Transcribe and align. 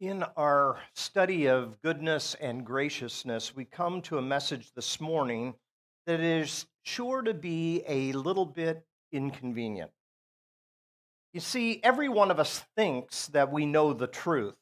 In 0.00 0.22
our 0.36 0.78
study 0.94 1.46
of 1.46 1.82
goodness 1.82 2.36
and 2.40 2.64
graciousness, 2.64 3.56
we 3.56 3.64
come 3.64 4.00
to 4.02 4.18
a 4.18 4.22
message 4.22 4.70
this 4.76 5.00
morning 5.00 5.54
that 6.06 6.20
is 6.20 6.66
sure 6.84 7.20
to 7.20 7.34
be 7.34 7.82
a 7.84 8.12
little 8.12 8.46
bit 8.46 8.86
inconvenient. 9.10 9.90
You 11.32 11.40
see, 11.40 11.80
every 11.82 12.08
one 12.08 12.30
of 12.30 12.38
us 12.38 12.64
thinks 12.76 13.26
that 13.28 13.50
we 13.50 13.66
know 13.66 13.92
the 13.92 14.06
truth. 14.06 14.54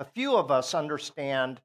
A 0.00 0.04
few 0.04 0.36
of 0.36 0.50
us 0.50 0.74
understand 0.74 1.62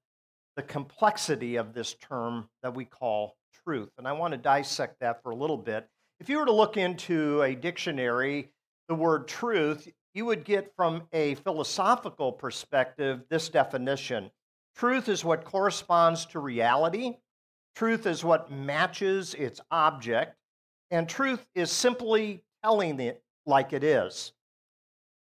the 0.56 0.64
complexity 0.64 1.58
of 1.58 1.74
this 1.74 1.96
term 1.96 2.48
that 2.62 2.74
we 2.74 2.86
call 2.86 3.36
truth. 3.66 3.90
And 3.98 4.08
I 4.08 4.14
want 4.14 4.32
to 4.32 4.38
dissect 4.38 5.02
that 5.02 5.22
for 5.22 5.32
a 5.32 5.36
little 5.36 5.58
bit. 5.58 5.90
If 6.22 6.30
you 6.30 6.38
were 6.38 6.46
to 6.46 6.54
look 6.54 6.78
into 6.78 7.42
a 7.42 7.54
dictionary, 7.54 8.54
the 8.88 8.96
word 8.96 9.28
truth, 9.28 9.90
you 10.14 10.26
would 10.26 10.44
get 10.44 10.74
from 10.76 11.04
a 11.12 11.36
philosophical 11.36 12.32
perspective 12.32 13.22
this 13.30 13.50
definition 13.50 14.30
Truth 14.76 15.08
is 15.08 15.24
what 15.24 15.46
corresponds 15.46 16.26
to 16.28 16.40
reality, 16.40 17.18
truth 17.76 18.08
is 18.08 18.24
what 18.24 18.52
matches 18.52 19.34
its 19.36 19.62
object, 19.70 20.36
and 20.90 21.08
truth 21.08 21.46
is 21.54 21.72
simply 21.72 22.44
telling 22.64 23.00
it 23.00 23.22
like 23.46 23.74
it 23.74 23.84
is. 23.84 24.34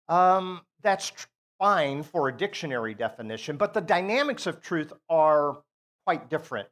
Um, 0.08 0.60
that's 0.82 1.10
tr- 1.10 1.26
fine 1.58 2.02
for 2.02 2.28
a 2.28 2.36
dictionary 2.36 2.94
definition, 2.94 3.56
but 3.56 3.72
the 3.72 3.80
dynamics 3.80 4.46
of 4.46 4.60
truth 4.60 4.92
are 5.08 5.62
quite 6.06 6.28
different. 6.28 6.68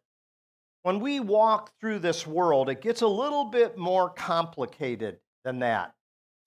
When 0.83 1.01
we 1.01 1.21
walk 1.21 1.73
through 1.81 2.01
this 2.01 2.27
world, 2.27 2.69
it 2.69 2.81
gets 2.81 3.03
a 3.03 3.07
little 3.07 3.45
bit 3.45 3.77
more 3.77 4.11
complicated 4.11 5.19
than 5.45 5.59
that. 5.61 5.95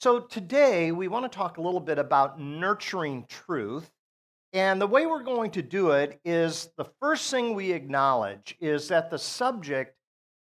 So, 0.02 0.20
today 0.20 0.91
we 0.91 1.08
want 1.08 1.32
to 1.32 1.38
talk 1.38 1.60
a 1.60 1.62
little 1.62 1.80
bit 1.80 2.00
about 2.00 2.40
nurturing 2.40 3.24
truth. 3.30 3.88
And 4.52 4.82
the 4.82 4.88
way 4.88 5.05
we're 5.05 5.21
going 5.21 5.52
to 5.52 5.62
do 5.62 5.91
it 5.91 6.20
is 6.26 6.70
the 6.76 6.90
first 6.99 7.30
thing 7.30 7.54
we 7.54 7.71
acknowledge 7.71 8.55
is 8.60 8.88
that 8.88 9.12
the 9.12 9.20
subject 9.20 9.96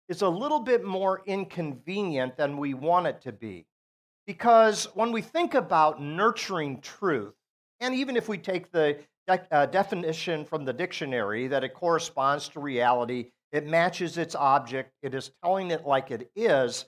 is 0.10 0.24
a 0.24 0.28
little 0.28 0.60
bit 0.60 0.84
more 0.84 1.22
inconvenient 1.28 2.36
than 2.36 2.58
we 2.58 2.74
want 2.74 3.06
it 3.06 3.22
to 3.22 3.32
be. 3.32 3.68
Because 4.26 4.86
when 4.96 5.12
we 5.12 5.22
think 5.22 5.54
about 5.54 6.02
nurturing 6.02 6.82
truth, 6.82 7.36
and 7.80 7.94
even 7.94 8.18
if 8.18 8.28
we 8.28 8.40
take 8.40 8.72
the 8.72 8.98
de- 9.28 9.48
uh, 9.52 9.68
definition 9.68 10.46
from 10.46 10.66
the 10.66 10.74
dictionary 10.74 11.46
that 11.46 11.64
it 11.64 11.76
corresponds 11.76 12.50
to 12.50 12.60
reality, 12.60 13.30
it 13.52 13.68
matches 13.68 14.18
its 14.18 14.34
object, 14.34 14.94
it 15.04 15.14
is 15.14 15.30
telling 15.44 15.70
it 15.70 15.86
like 15.86 16.10
it 16.10 16.32
is, 16.36 16.86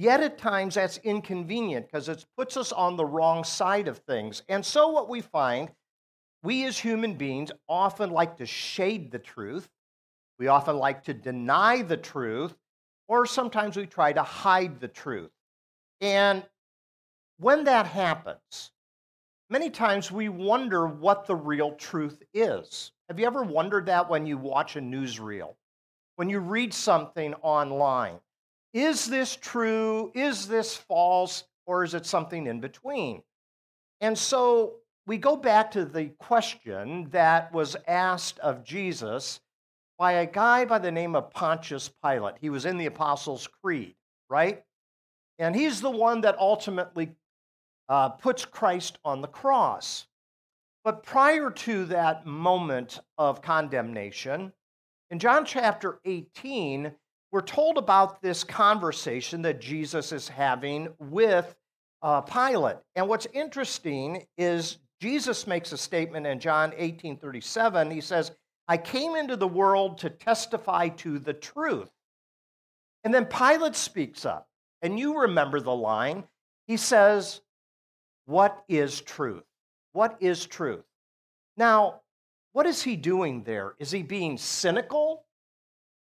Yet 0.00 0.20
at 0.20 0.38
times 0.38 0.76
that's 0.76 0.98
inconvenient 0.98 1.86
because 1.86 2.08
it 2.08 2.24
puts 2.36 2.56
us 2.56 2.70
on 2.70 2.94
the 2.96 3.04
wrong 3.04 3.42
side 3.42 3.88
of 3.88 3.98
things. 3.98 4.44
And 4.48 4.64
so 4.64 4.86
what 4.86 5.08
we 5.08 5.20
find, 5.20 5.70
we 6.44 6.66
as 6.66 6.78
human 6.78 7.14
beings 7.14 7.50
often 7.68 8.10
like 8.10 8.36
to 8.36 8.46
shade 8.46 9.10
the 9.10 9.18
truth. 9.18 9.68
We 10.38 10.46
often 10.46 10.76
like 10.76 11.02
to 11.06 11.14
deny 11.14 11.82
the 11.82 11.96
truth, 11.96 12.54
or 13.08 13.26
sometimes 13.26 13.76
we 13.76 13.86
try 13.86 14.12
to 14.12 14.22
hide 14.22 14.78
the 14.78 14.86
truth. 14.86 15.32
And 16.00 16.44
when 17.40 17.64
that 17.64 17.86
happens, 17.86 18.70
many 19.50 19.68
times 19.68 20.12
we 20.12 20.28
wonder 20.28 20.86
what 20.86 21.26
the 21.26 21.34
real 21.34 21.72
truth 21.72 22.22
is. 22.32 22.92
Have 23.08 23.18
you 23.18 23.26
ever 23.26 23.42
wondered 23.42 23.86
that 23.86 24.08
when 24.08 24.26
you 24.26 24.38
watch 24.38 24.76
a 24.76 24.80
newsreel? 24.80 25.56
When 26.14 26.30
you 26.30 26.38
read 26.38 26.72
something 26.72 27.34
online? 27.42 28.20
Is 28.72 29.06
this 29.06 29.36
true? 29.36 30.12
Is 30.14 30.46
this 30.48 30.76
false? 30.76 31.44
Or 31.66 31.84
is 31.84 31.94
it 31.94 32.06
something 32.06 32.46
in 32.46 32.60
between? 32.60 33.22
And 34.00 34.16
so 34.16 34.76
we 35.06 35.18
go 35.18 35.36
back 35.36 35.70
to 35.72 35.84
the 35.84 36.06
question 36.18 37.08
that 37.10 37.52
was 37.52 37.76
asked 37.86 38.38
of 38.38 38.64
Jesus 38.64 39.40
by 39.98 40.12
a 40.12 40.26
guy 40.26 40.64
by 40.64 40.78
the 40.78 40.92
name 40.92 41.16
of 41.16 41.30
Pontius 41.30 41.90
Pilate. 42.02 42.36
He 42.40 42.50
was 42.50 42.64
in 42.64 42.78
the 42.78 42.86
Apostles' 42.86 43.48
Creed, 43.62 43.94
right? 44.30 44.62
And 45.38 45.54
he's 45.54 45.80
the 45.80 45.90
one 45.90 46.20
that 46.22 46.38
ultimately 46.38 47.16
uh, 47.88 48.10
puts 48.10 48.44
Christ 48.44 48.98
on 49.04 49.20
the 49.20 49.28
cross. 49.28 50.06
But 50.84 51.02
prior 51.02 51.50
to 51.50 51.84
that 51.86 52.26
moment 52.26 53.00
of 53.18 53.42
condemnation, 53.42 54.52
in 55.10 55.18
John 55.18 55.44
chapter 55.44 55.98
18, 56.04 56.92
we're 57.30 57.42
told 57.42 57.78
about 57.78 58.22
this 58.22 58.42
conversation 58.42 59.42
that 59.42 59.60
Jesus 59.60 60.12
is 60.12 60.28
having 60.28 60.88
with 60.98 61.54
uh, 62.02 62.22
Pilate. 62.22 62.76
And 62.96 63.08
what's 63.08 63.26
interesting 63.32 64.26
is 64.36 64.78
Jesus 65.00 65.46
makes 65.46 65.72
a 65.72 65.78
statement 65.78 66.26
in 66.26 66.40
John 66.40 66.72
18 66.76 67.18
37. 67.18 67.90
He 67.90 68.00
says, 68.00 68.32
I 68.66 68.76
came 68.76 69.16
into 69.16 69.36
the 69.36 69.48
world 69.48 69.98
to 69.98 70.10
testify 70.10 70.88
to 70.88 71.18
the 71.18 71.32
truth. 71.32 71.90
And 73.04 73.14
then 73.14 73.26
Pilate 73.26 73.76
speaks 73.76 74.24
up. 74.24 74.48
And 74.82 74.98
you 74.98 75.20
remember 75.22 75.60
the 75.60 75.74
line. 75.74 76.24
He 76.66 76.76
says, 76.76 77.40
What 78.26 78.64
is 78.68 79.00
truth? 79.00 79.44
What 79.92 80.16
is 80.20 80.46
truth? 80.46 80.84
Now, 81.56 82.00
what 82.52 82.66
is 82.66 82.82
he 82.82 82.96
doing 82.96 83.42
there? 83.44 83.74
Is 83.78 83.90
he 83.90 84.02
being 84.02 84.38
cynical? 84.38 85.24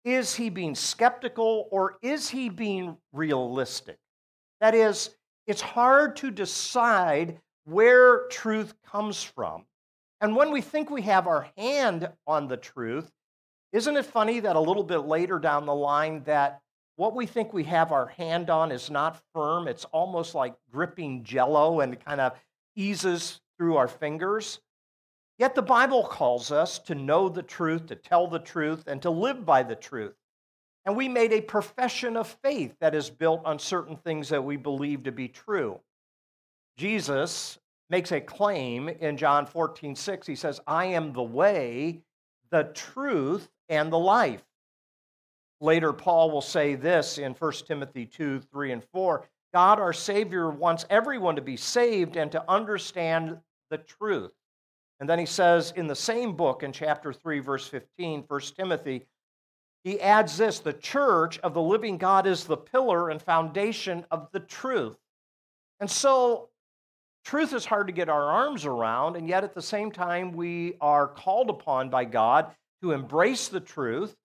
Is 0.03 0.35
he 0.35 0.49
being 0.49 0.75
skeptical 0.75 1.67
or 1.71 1.97
is 2.01 2.29
he 2.29 2.49
being 2.49 2.97
realistic? 3.13 3.97
That 4.59 4.75
is, 4.75 5.15
it's 5.47 5.61
hard 5.61 6.15
to 6.17 6.31
decide 6.31 7.39
where 7.65 8.27
truth 8.27 8.73
comes 8.85 9.23
from. 9.23 9.65
And 10.19 10.35
when 10.35 10.51
we 10.51 10.61
think 10.61 10.89
we 10.89 11.01
have 11.03 11.27
our 11.27 11.49
hand 11.57 12.09
on 12.27 12.47
the 12.47 12.57
truth, 12.57 13.11
isn't 13.71 13.97
it 13.97 14.05
funny 14.05 14.39
that 14.41 14.55
a 14.55 14.59
little 14.59 14.83
bit 14.83 14.99
later 14.99 15.39
down 15.39 15.65
the 15.65 15.75
line 15.75 16.23
that 16.23 16.61
what 16.95 17.15
we 17.15 17.25
think 17.25 17.53
we 17.53 17.63
have 17.63 17.91
our 17.91 18.07
hand 18.07 18.49
on 18.49 18.71
is 18.71 18.89
not 18.89 19.21
firm? 19.33 19.67
It's 19.67 19.85
almost 19.85 20.35
like 20.35 20.53
gripping 20.71 21.23
jello 21.23 21.79
and 21.79 21.99
kind 22.03 22.21
of 22.21 22.33
eases 22.75 23.41
through 23.57 23.77
our 23.77 23.87
fingers. 23.87 24.59
Yet 25.39 25.55
the 25.55 25.61
Bible 25.61 26.03
calls 26.03 26.51
us 26.51 26.79
to 26.79 26.95
know 26.95 27.27
the 27.27 27.43
truth, 27.43 27.87
to 27.87 27.95
tell 27.95 28.27
the 28.27 28.39
truth, 28.39 28.83
and 28.87 29.01
to 29.01 29.09
live 29.09 29.45
by 29.45 29.63
the 29.63 29.75
truth. 29.75 30.15
And 30.85 30.95
we 30.95 31.07
made 31.07 31.31
a 31.31 31.41
profession 31.41 32.17
of 32.17 32.37
faith 32.43 32.75
that 32.81 32.93
is 32.93 33.09
built 33.09 33.45
on 33.45 33.57
certain 33.57 33.95
things 33.95 34.29
that 34.29 34.43
we 34.43 34.57
believe 34.57 35.03
to 35.03 35.11
be 35.11 35.27
true. 35.27 35.79
Jesus 36.77 37.57
makes 37.89 38.11
a 38.11 38.19
claim 38.19 38.89
in 38.89 39.17
John 39.17 39.45
14, 39.45 39.95
6. 39.95 40.27
He 40.27 40.35
says, 40.35 40.59
I 40.67 40.85
am 40.85 41.13
the 41.13 41.23
way, 41.23 42.01
the 42.49 42.71
truth, 42.73 43.49
and 43.69 43.91
the 43.91 43.99
life. 43.99 44.43
Later, 45.61 45.93
Paul 45.93 46.29
will 46.31 46.41
say 46.41 46.75
this 46.75 47.17
in 47.17 47.33
1 47.33 47.51
Timothy 47.65 48.05
2, 48.05 48.41
3, 48.41 48.71
and 48.71 48.83
4 48.91 49.27
God, 49.53 49.79
our 49.79 49.93
Savior, 49.93 50.49
wants 50.49 50.85
everyone 50.89 51.35
to 51.35 51.41
be 51.41 51.55
saved 51.55 52.17
and 52.17 52.31
to 52.31 52.43
understand 52.49 53.37
the 53.69 53.77
truth. 53.77 54.31
And 54.99 55.09
then 55.09 55.19
he 55.19 55.25
says 55.25 55.73
in 55.75 55.87
the 55.87 55.95
same 55.95 56.35
book, 56.35 56.63
in 56.63 56.71
chapter 56.71 57.11
3, 57.11 57.39
verse 57.39 57.67
15, 57.67 58.23
1 58.27 58.41
Timothy, 58.57 59.05
he 59.83 59.99
adds 59.99 60.37
this 60.37 60.59
the 60.59 60.73
church 60.73 61.39
of 61.39 61.53
the 61.53 61.61
living 61.61 61.97
God 61.97 62.25
is 62.25 62.45
the 62.45 62.57
pillar 62.57 63.09
and 63.09 63.21
foundation 63.21 64.05
of 64.11 64.29
the 64.31 64.39
truth. 64.39 64.97
And 65.79 65.91
so, 65.91 66.49
truth 67.25 67.53
is 67.53 67.65
hard 67.65 67.87
to 67.87 67.93
get 67.93 68.07
our 68.07 68.31
arms 68.31 68.65
around, 68.65 69.17
and 69.17 69.27
yet 69.27 69.43
at 69.43 69.53
the 69.53 69.61
same 69.61 69.91
time, 69.91 70.31
we 70.31 70.75
are 70.79 71.07
called 71.07 71.49
upon 71.49 71.89
by 71.89 72.05
God 72.05 72.55
to 72.81 72.91
embrace 72.91 73.49
the 73.49 73.59
truth, 73.59 74.15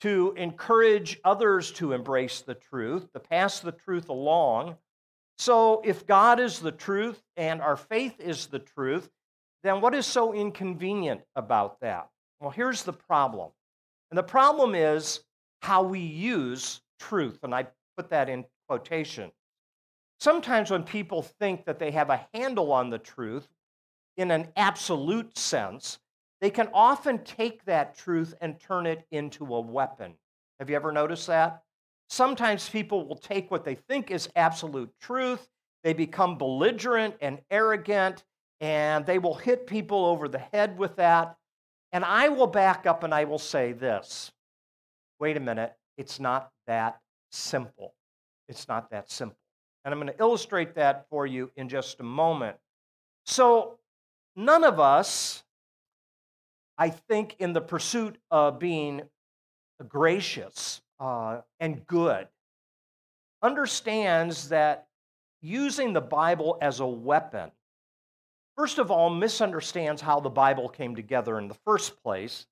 to 0.00 0.34
encourage 0.36 1.20
others 1.24 1.70
to 1.72 1.92
embrace 1.92 2.40
the 2.40 2.54
truth, 2.54 3.12
to 3.12 3.20
pass 3.20 3.60
the 3.60 3.72
truth 3.72 4.08
along. 4.08 4.76
So, 5.38 5.82
if 5.84 6.06
God 6.06 6.40
is 6.40 6.58
the 6.58 6.72
truth 6.72 7.22
and 7.36 7.60
our 7.60 7.76
faith 7.76 8.18
is 8.18 8.46
the 8.46 8.58
truth, 8.58 9.08
then 9.62 9.80
what 9.80 9.94
is 9.94 10.06
so 10.06 10.32
inconvenient 10.32 11.22
about 11.34 11.80
that? 11.80 12.08
Well, 12.40 12.50
here's 12.50 12.82
the 12.82 12.92
problem. 12.92 13.50
And 14.10 14.18
the 14.18 14.22
problem 14.22 14.74
is 14.74 15.20
how 15.62 15.82
we 15.82 16.00
use 16.00 16.80
truth. 17.00 17.38
And 17.42 17.54
I 17.54 17.66
put 17.96 18.10
that 18.10 18.28
in 18.28 18.44
quotation. 18.68 19.30
Sometimes 20.20 20.70
when 20.70 20.82
people 20.82 21.22
think 21.22 21.64
that 21.66 21.78
they 21.78 21.90
have 21.90 22.10
a 22.10 22.26
handle 22.32 22.72
on 22.72 22.90
the 22.90 22.98
truth 22.98 23.48
in 24.16 24.30
an 24.30 24.48
absolute 24.56 25.36
sense, 25.36 25.98
they 26.40 26.50
can 26.50 26.68
often 26.72 27.22
take 27.24 27.64
that 27.64 27.96
truth 27.96 28.34
and 28.40 28.60
turn 28.60 28.86
it 28.86 29.06
into 29.10 29.54
a 29.54 29.60
weapon. 29.60 30.14
Have 30.58 30.70
you 30.70 30.76
ever 30.76 30.92
noticed 30.92 31.26
that? 31.26 31.62
Sometimes 32.08 32.68
people 32.68 33.06
will 33.06 33.16
take 33.16 33.50
what 33.50 33.64
they 33.64 33.74
think 33.74 34.10
is 34.10 34.28
absolute 34.36 34.90
truth, 35.00 35.48
they 35.82 35.92
become 35.92 36.38
belligerent 36.38 37.14
and 37.20 37.40
arrogant, 37.50 38.24
and 38.60 39.04
they 39.06 39.18
will 39.18 39.34
hit 39.34 39.66
people 39.66 40.04
over 40.06 40.28
the 40.28 40.38
head 40.38 40.78
with 40.78 40.96
that. 40.96 41.36
And 41.92 42.04
I 42.04 42.28
will 42.28 42.46
back 42.46 42.86
up 42.86 43.04
and 43.04 43.14
I 43.14 43.24
will 43.24 43.38
say 43.38 43.72
this 43.72 44.32
wait 45.18 45.36
a 45.36 45.40
minute, 45.40 45.72
it's 45.96 46.20
not 46.20 46.50
that 46.66 47.00
simple. 47.30 47.94
It's 48.48 48.68
not 48.68 48.90
that 48.90 49.10
simple. 49.10 49.38
And 49.84 49.94
I'm 49.94 50.00
going 50.00 50.12
to 50.12 50.20
illustrate 50.20 50.74
that 50.74 51.06
for 51.08 51.26
you 51.26 51.50
in 51.56 51.68
just 51.68 52.00
a 52.00 52.02
moment. 52.02 52.56
So, 53.24 53.78
none 54.36 54.62
of 54.62 54.78
us 54.78 55.42
I 56.78 56.90
think, 56.90 57.36
in 57.38 57.52
the 57.52 57.60
pursuit 57.60 58.18
of 58.30 58.58
being 58.58 59.02
gracious 59.88 60.82
uh, 61.00 61.40
and 61.58 61.86
good, 61.86 62.28
understands 63.42 64.50
that 64.50 64.86
using 65.40 65.92
the 65.92 66.00
Bible 66.00 66.58
as 66.60 66.80
a 66.80 66.86
weapon, 66.86 67.50
first 68.56 68.78
of 68.78 68.90
all, 68.90 69.10
misunderstands 69.10 70.02
how 70.02 70.20
the 70.20 70.30
Bible 70.30 70.68
came 70.68 70.96
together 70.96 71.38
in 71.38 71.48
the 71.48 71.56
first 71.64 72.02
place. 72.02 72.46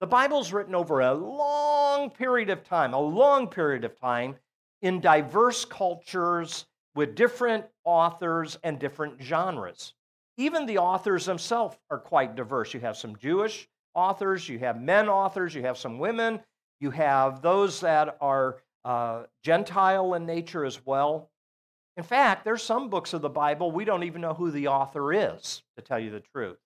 The 0.00 0.06
Bible's 0.06 0.52
written 0.52 0.74
over 0.74 1.00
a 1.00 1.14
long 1.14 2.10
period 2.10 2.50
of 2.50 2.62
time, 2.62 2.92
a 2.92 3.00
long 3.00 3.48
period 3.48 3.84
of 3.84 3.98
time, 3.98 4.36
in 4.82 5.00
diverse 5.00 5.64
cultures 5.64 6.66
with 6.94 7.14
different 7.14 7.64
authors 7.84 8.58
and 8.62 8.78
different 8.78 9.22
genres. 9.22 9.94
Even 10.36 10.66
the 10.66 10.78
authors 10.78 11.24
themselves 11.24 11.76
are 11.90 11.98
quite 11.98 12.36
diverse. 12.36 12.74
You 12.74 12.80
have 12.80 12.96
some 12.96 13.16
Jewish 13.16 13.68
authors, 13.94 14.48
you 14.48 14.58
have 14.58 14.80
men 14.80 15.08
authors, 15.08 15.54
you 15.54 15.62
have 15.62 15.78
some 15.78 15.98
women, 15.98 16.40
you 16.80 16.90
have 16.90 17.40
those 17.40 17.80
that 17.80 18.18
are 18.20 18.58
uh, 18.84 19.24
Gentile 19.42 20.14
in 20.14 20.26
nature 20.26 20.64
as 20.64 20.84
well. 20.84 21.30
In 21.96 22.04
fact, 22.04 22.44
there's 22.44 22.62
some 22.62 22.90
books 22.90 23.14
of 23.14 23.22
the 23.22 23.28
Bible 23.28 23.72
we 23.72 23.84
don't 23.84 24.02
even 24.02 24.20
know 24.20 24.34
who 24.34 24.50
the 24.50 24.68
author 24.68 25.12
is, 25.12 25.62
to 25.76 25.82
tell 25.82 25.98
you 25.98 26.10
the 26.10 26.20
truth. 26.20 26.58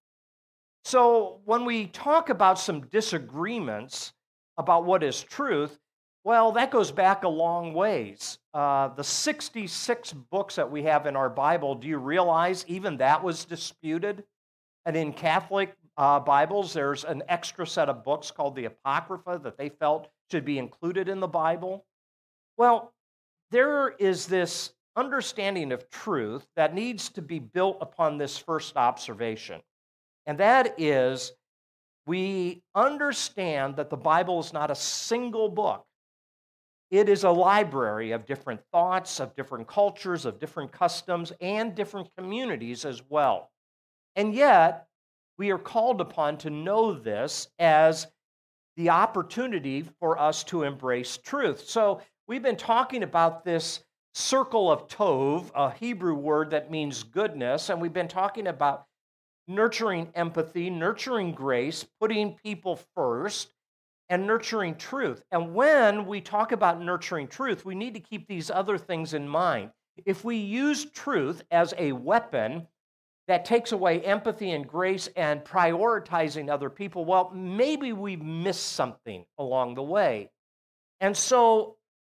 So 0.85 1.41
when 1.44 1.65
we 1.65 1.87
talk 1.87 2.31
about 2.31 2.59
some 2.59 2.87
disagreements 2.87 4.12
about 4.59 4.85
what 4.85 5.03
is 5.03 5.23
truth, 5.23 5.79
well, 6.25 6.53
that 6.53 6.71
goes 6.71 6.91
back 6.91 7.25
a 7.25 7.29
long 7.29 7.73
ways. 7.73 8.38
Uh, 8.53 8.88
the 8.88 9.05
66 9.05 10.12
books 10.12 10.56
that 10.56 10.71
we 10.71 10.82
have 10.82 11.06
in 11.06 11.17
our 11.17 11.31
Bible, 11.31 11.75
do 11.75 11.88
you 11.88 11.99
realize 11.99 12.65
even 12.67 12.99
that 12.99 13.23
was 13.23 13.44
disputed? 13.44 14.25
And 14.85 14.97
in 14.97 15.12
Catholic 15.12 15.75
uh, 15.97 16.21
Bibles, 16.21 16.73
there's 16.73 17.05
an 17.05 17.23
extra 17.29 17.67
set 17.67 17.88
of 17.88 18.05
books 18.05 18.31
called 18.31 18.56
the 18.56 18.67
Apocrypha 18.67 19.41
that 19.44 19.56
they 19.56 19.69
felt 19.69 20.09
should 20.31 20.44
be 20.44 20.59
included 20.59 21.09
in 21.09 21.21
the 21.21 21.29
Bible. 21.29 21.85
Well, 22.56 22.93
there 23.50 23.91
is 23.91 24.27
this 24.27 24.73
understanding 25.00 25.73
of 25.73 25.88
truth 25.91 26.47
that 26.56 26.75
needs 26.75 27.08
to 27.08 27.23
be 27.23 27.38
built 27.38 27.79
upon 27.81 28.19
this 28.19 28.37
first 28.37 28.76
observation. 28.76 29.61
And 30.26 30.38
that 30.38 30.75
is, 30.79 31.32
we 32.06 32.62
understand 32.75 33.76
that 33.76 33.88
the 33.88 33.97
Bible 33.97 34.38
is 34.41 34.52
not 34.52 34.70
a 34.70 34.75
single 34.75 35.49
book. 35.49 35.87
It 36.91 37.08
is 37.08 37.25
a 37.25 37.31
library 37.31 38.11
of 38.11 38.26
different 38.26 38.61
thoughts, 38.73 39.20
of 39.20 39.35
different 39.37 39.67
cultures, 39.67 40.26
of 40.26 40.38
different 40.38 40.70
customs, 40.70 41.32
and 41.41 41.75
different 41.75 42.08
communities 42.19 42.85
as 42.85 43.03
well. 43.08 43.50
And 44.17 44.35
yet, 44.35 44.87
we 45.38 45.50
are 45.50 45.58
called 45.58 46.00
upon 46.00 46.37
to 46.38 46.50
know 46.50 46.93
this 46.93 47.49
as 47.58 48.08
the 48.76 48.91
opportunity 48.91 49.85
for 50.00 50.19
us 50.19 50.44
to 50.44 50.64
embrace 50.64 51.17
truth. 51.17 51.69
So, 51.69 52.03
we've 52.26 52.43
been 52.43 52.56
talking 52.56 53.03
about 53.03 53.44
this 53.44 53.81
circle 54.15 54.71
of 54.71 54.89
Tov, 54.89 55.51
a 55.55 55.71
Hebrew 55.71 56.15
word 56.15 56.51
that 56.51 56.71
means 56.71 57.03
goodness, 57.03 57.69
and 57.69 57.81
we've 57.81 57.93
been 57.93 58.09
talking 58.09 58.47
about 58.47 58.87
nurturing 59.47 60.11
empathy, 60.15 60.71
nurturing 60.71 61.33
grace, 61.33 61.85
putting 62.01 62.37
people 62.37 62.81
first, 62.95 63.53
and 64.09 64.27
nurturing 64.27 64.75
truth. 64.75 65.23
And 65.31 65.55
when 65.55 66.07
we 66.07 66.21
talk 66.21 66.53
about 66.53 66.81
nurturing 66.81 67.29
truth, 67.29 67.65
we 67.65 67.75
need 67.75 67.95
to 67.95 68.01
keep 68.01 68.27
these 68.27 68.51
other 68.51 68.77
things 68.77 69.15
in 69.15 69.29
mind. 69.29 69.71
If 70.05 70.25
we 70.25 70.37
use 70.37 70.91
truth 70.91 71.43
as 71.51 71.75
a 71.79 71.93
weapon 71.93 72.67
that 73.29 73.45
takes 73.45 73.71
away 73.71 74.01
empathy 74.01 74.51
and 74.51 74.67
grace 74.67 75.09
and 75.15 75.45
prioritizing 75.45 76.51
other 76.51 76.71
people, 76.71 77.05
well, 77.05 77.31
maybe 77.33 77.93
we've 77.93 78.23
missed 78.23 78.73
something 78.73 79.25
along 79.39 79.77
the 79.77 79.83
way. 79.83 80.31
And 81.01 81.17
so, 81.17 81.77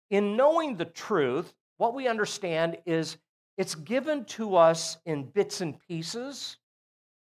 in 0.10 0.38
knowing 0.38 0.78
the 0.78 0.86
truth, 0.86 1.54
what 1.82 1.96
we 1.96 2.08
understand 2.08 2.78
is 2.86 3.18
it's 3.58 3.74
given 3.74 4.24
to 4.24 4.56
us 4.56 5.00
in 5.08 5.24
bits 5.24 5.62
and 5.62 5.80
pieces. 5.80 6.58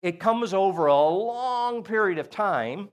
It 0.02 0.20
comes 0.20 0.52
over 0.52 0.84
a 0.84 1.08
long 1.08 1.82
period 1.82 2.18
of 2.18 2.28
time. 2.28 2.90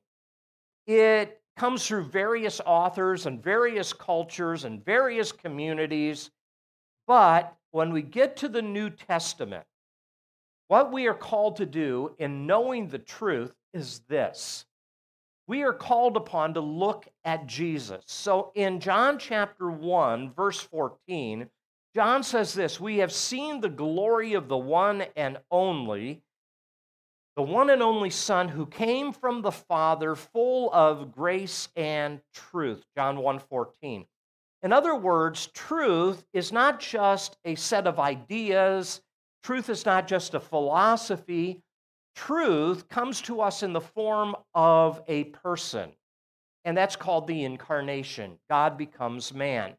It 0.85 1.41
comes 1.57 1.85
through 1.85 2.05
various 2.05 2.61
authors 2.65 3.25
and 3.25 3.43
various 3.43 3.91
cultures 3.91 4.63
and 4.63 4.85
various 4.85 5.33
communities. 5.33 6.31
But 7.05 7.53
when 7.71 7.91
we 7.91 8.01
get 8.01 8.37
to 8.37 8.47
the 8.47 8.61
New 8.61 8.89
Testament, 8.89 9.65
what 10.69 10.93
we 10.93 11.05
are 11.07 11.13
called 11.13 11.57
to 11.57 11.65
do 11.65 12.15
in 12.17 12.47
knowing 12.47 12.87
the 12.87 12.99
truth 12.99 13.53
is 13.73 13.99
this 14.07 14.63
we 15.47 15.63
are 15.63 15.73
called 15.73 16.15
upon 16.15 16.53
to 16.53 16.61
look 16.61 17.07
at 17.25 17.47
Jesus. 17.47 18.03
So 18.05 18.51
in 18.55 18.79
John 18.79 19.17
chapter 19.17 19.69
1, 19.71 20.33
verse 20.33 20.59
14, 20.59 21.49
John 21.97 22.21
says 22.21 22.53
this 22.53 22.79
We 22.79 22.99
have 22.99 23.11
seen 23.11 23.59
the 23.59 23.69
glory 23.69 24.35
of 24.35 24.47
the 24.47 24.57
one 24.57 25.05
and 25.15 25.39
only 25.49 26.21
the 27.35 27.41
one 27.41 27.71
and 27.71 27.81
only 27.81 28.11
Son 28.11 28.49
who 28.49 28.67
came 28.67 29.11
from 29.11 29.41
the 29.41 29.51
Father, 29.51 30.13
full 30.13 30.71
of 30.71 31.11
grace 31.11 31.69
and 31.75 32.21
truth. 32.35 32.85
John 32.95 33.17
1:14. 33.17 34.05
In 34.61 34.71
other 34.71 34.93
words, 34.93 35.47
truth 35.47 36.23
is 36.33 36.51
not 36.51 36.79
just 36.79 37.35
a 37.45 37.55
set 37.55 37.87
of 37.87 37.97
ideas, 37.97 39.01
truth 39.41 39.67
is 39.67 39.83
not 39.83 40.07
just 40.07 40.35
a 40.35 40.39
philosophy. 40.39 41.63
Truth 42.13 42.89
comes 42.89 43.23
to 43.23 43.41
us 43.41 43.63
in 43.63 43.73
the 43.73 43.81
form 43.81 44.35
of 44.53 45.01
a 45.07 45.23
person, 45.23 45.93
and 46.63 46.77
that's 46.77 46.95
called 46.95 47.25
the 47.25 47.43
incarnation. 47.43 48.37
God 48.51 48.77
becomes 48.77 49.33
man. 49.33 49.75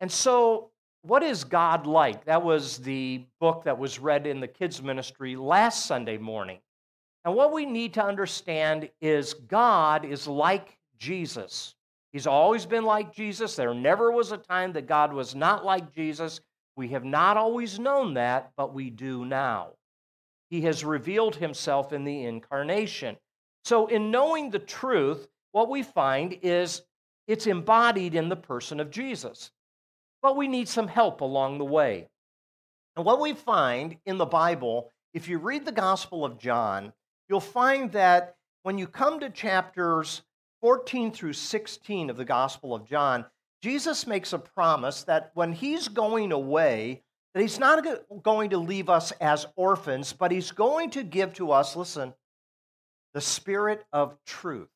And 0.00 0.10
so, 0.10 0.72
what 1.04 1.22
is 1.22 1.44
God 1.44 1.86
like? 1.86 2.24
That 2.24 2.42
was 2.42 2.78
the 2.78 3.24
book 3.38 3.64
that 3.64 3.78
was 3.78 3.98
read 3.98 4.26
in 4.26 4.40
the 4.40 4.48
kids' 4.48 4.82
ministry 4.82 5.36
last 5.36 5.84
Sunday 5.84 6.16
morning. 6.16 6.60
And 7.26 7.34
what 7.34 7.52
we 7.52 7.66
need 7.66 7.92
to 7.94 8.04
understand 8.04 8.88
is 9.02 9.34
God 9.34 10.06
is 10.06 10.26
like 10.26 10.78
Jesus. 10.98 11.74
He's 12.12 12.26
always 12.26 12.64
been 12.64 12.84
like 12.84 13.14
Jesus. 13.14 13.54
There 13.54 13.74
never 13.74 14.12
was 14.12 14.32
a 14.32 14.38
time 14.38 14.72
that 14.72 14.86
God 14.86 15.12
was 15.12 15.34
not 15.34 15.64
like 15.64 15.92
Jesus. 15.92 16.40
We 16.76 16.88
have 16.88 17.04
not 17.04 17.36
always 17.36 17.78
known 17.78 18.14
that, 18.14 18.52
but 18.56 18.72
we 18.72 18.88
do 18.88 19.26
now. 19.26 19.72
He 20.48 20.62
has 20.62 20.84
revealed 20.84 21.36
himself 21.36 21.92
in 21.92 22.04
the 22.04 22.24
incarnation. 22.24 23.16
So, 23.64 23.88
in 23.88 24.10
knowing 24.10 24.50
the 24.50 24.58
truth, 24.58 25.28
what 25.52 25.68
we 25.68 25.82
find 25.82 26.38
is 26.42 26.82
it's 27.26 27.46
embodied 27.46 28.14
in 28.14 28.28
the 28.28 28.36
person 28.36 28.80
of 28.80 28.90
Jesus. 28.90 29.50
But 30.24 30.38
we 30.38 30.48
need 30.48 30.70
some 30.70 30.88
help 30.88 31.20
along 31.20 31.58
the 31.58 31.66
way. 31.66 32.08
And 32.96 33.04
what 33.04 33.20
we 33.20 33.34
find 33.34 33.98
in 34.06 34.16
the 34.16 34.24
Bible, 34.24 34.90
if 35.12 35.28
you 35.28 35.36
read 35.36 35.66
the 35.66 35.70
Gospel 35.70 36.24
of 36.24 36.38
John, 36.38 36.94
you'll 37.28 37.40
find 37.40 37.92
that 37.92 38.36
when 38.62 38.78
you 38.78 38.86
come 38.86 39.20
to 39.20 39.28
chapters 39.28 40.22
14 40.62 41.12
through 41.12 41.34
16 41.34 42.08
of 42.08 42.16
the 42.16 42.24
Gospel 42.24 42.74
of 42.74 42.86
John, 42.86 43.26
Jesus 43.62 44.06
makes 44.06 44.32
a 44.32 44.38
promise 44.38 45.02
that 45.02 45.30
when 45.34 45.52
he's 45.52 45.88
going 45.88 46.32
away, 46.32 47.02
that 47.34 47.42
he's 47.42 47.58
not 47.58 47.84
going 48.22 48.48
to 48.48 48.56
leave 48.56 48.88
us 48.88 49.10
as 49.20 49.46
orphans, 49.56 50.14
but 50.14 50.32
he's 50.32 50.52
going 50.52 50.88
to 50.92 51.02
give 51.02 51.34
to 51.34 51.52
us, 51.52 51.76
listen, 51.76 52.14
the 53.12 53.20
Spirit 53.20 53.84
of 53.92 54.16
truth. 54.24 54.70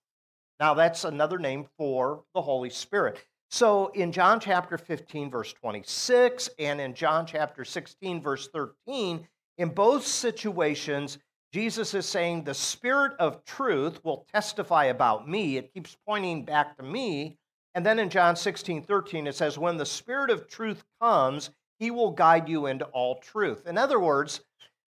Now, 0.61 0.75
that's 0.75 1.05
another 1.05 1.39
name 1.39 1.65
for 1.79 2.25
the 2.35 2.43
Holy 2.43 2.69
Spirit. 2.69 3.25
So, 3.51 3.89
in 3.89 4.13
John 4.13 4.41
chapter 4.41 4.77
15, 4.77 5.31
verse 5.31 5.53
26, 5.55 6.51
and 6.59 6.81
in 6.81 6.95
John 6.95 7.27
chapter 7.27 7.65
16, 7.65 8.21
verse 8.21 8.49
13, 8.49 9.27
in 9.57 9.69
both 9.71 10.07
situations, 10.07 11.19
Jesus 11.53 11.95
is 11.95 12.05
saying, 12.07 12.45
The 12.45 12.53
Spirit 12.53 13.13
of 13.19 13.43
truth 13.45 14.05
will 14.05 14.27
testify 14.33 14.85
about 14.87 15.29
me. 15.29 15.57
It 15.57 15.73
keeps 15.73 15.97
pointing 16.07 16.45
back 16.45 16.77
to 16.77 16.83
me. 16.83 17.39
And 17.75 17.87
then 17.87 17.99
in 17.99 18.11
John 18.11 18.37
16, 18.37 18.83
13, 18.83 19.27
it 19.27 19.35
says, 19.35 19.57
When 19.57 19.79
the 19.79 19.87
Spirit 19.87 20.31
of 20.31 20.49
truth 20.49 20.85
comes, 21.01 21.51
he 21.79 21.91
will 21.91 22.11
guide 22.11 22.49
you 22.49 22.67
into 22.67 22.85
all 22.87 23.17
truth. 23.17 23.67
In 23.67 23.79
other 23.79 23.99
words, 23.99 24.43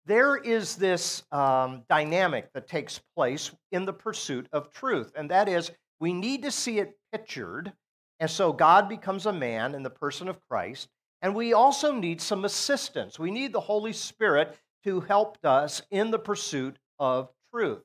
there 0.06 0.38
is 0.38 0.78
this 0.78 1.24
um, 1.32 1.84
dynamic 1.90 2.52
that 2.54 2.68
takes 2.68 3.02
place 3.16 3.52
in 3.72 3.86
the 3.86 3.94
pursuit 3.94 4.48
of 4.52 4.72
truth, 4.72 5.12
and 5.16 5.30
that 5.30 5.50
is 5.50 5.72
we 6.00 6.14
need 6.14 6.44
to 6.44 6.52
see 6.52 6.80
it 6.80 6.98
pictured. 7.12 7.74
And 8.20 8.30
so 8.30 8.52
God 8.52 8.90
becomes 8.90 9.26
a 9.26 9.34
man 9.34 9.76
in 9.76 9.84
the 9.84 9.90
person 9.90 10.28
of 10.28 10.40
Christ. 10.50 10.90
And 11.22 11.36
we 11.36 11.54
also 11.54 11.92
need 11.92 12.22
some 12.22 12.46
assistance. 12.46 13.20
We 13.20 13.32
need 13.32 13.54
the 13.54 13.60
Holy 13.60 13.94
Spirit 13.94 14.56
to 14.84 15.02
help 15.02 15.38
us 15.44 15.82
in 15.92 16.12
the 16.12 16.20
pursuit 16.20 16.78
of 17.00 17.30
truth. 17.54 17.84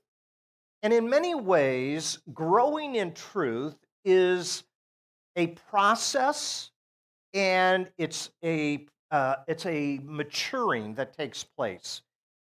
And 0.82 0.92
in 0.92 1.08
many 1.08 1.34
ways, 1.34 2.18
growing 2.32 2.96
in 2.96 3.14
truth 3.14 3.76
is 4.04 4.64
a 5.36 5.48
process 5.48 6.70
and 7.34 7.88
it's 7.98 8.30
a, 8.44 8.86
uh, 9.10 9.36
it's 9.46 9.64
a 9.66 10.00
maturing 10.02 10.94
that 10.94 11.16
takes 11.16 11.44
place. 11.44 12.02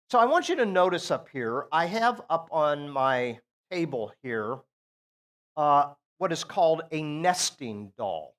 So 0.09 0.17
I 0.17 0.25
want 0.25 0.49
you 0.49 0.55
to 0.55 0.65
notice 0.65 1.11
up 1.11 1.29
here, 1.29 1.67
I 1.71 1.85
have 1.85 2.21
up 2.29 2.49
on 2.51 2.89
my 2.89 3.39
table 3.69 4.11
here 4.23 4.57
uh, 5.55 5.93
what 6.19 6.31
is 6.31 6.43
called 6.43 6.83
a 6.91 7.01
nesting 7.01 7.91
doll. 7.97 8.35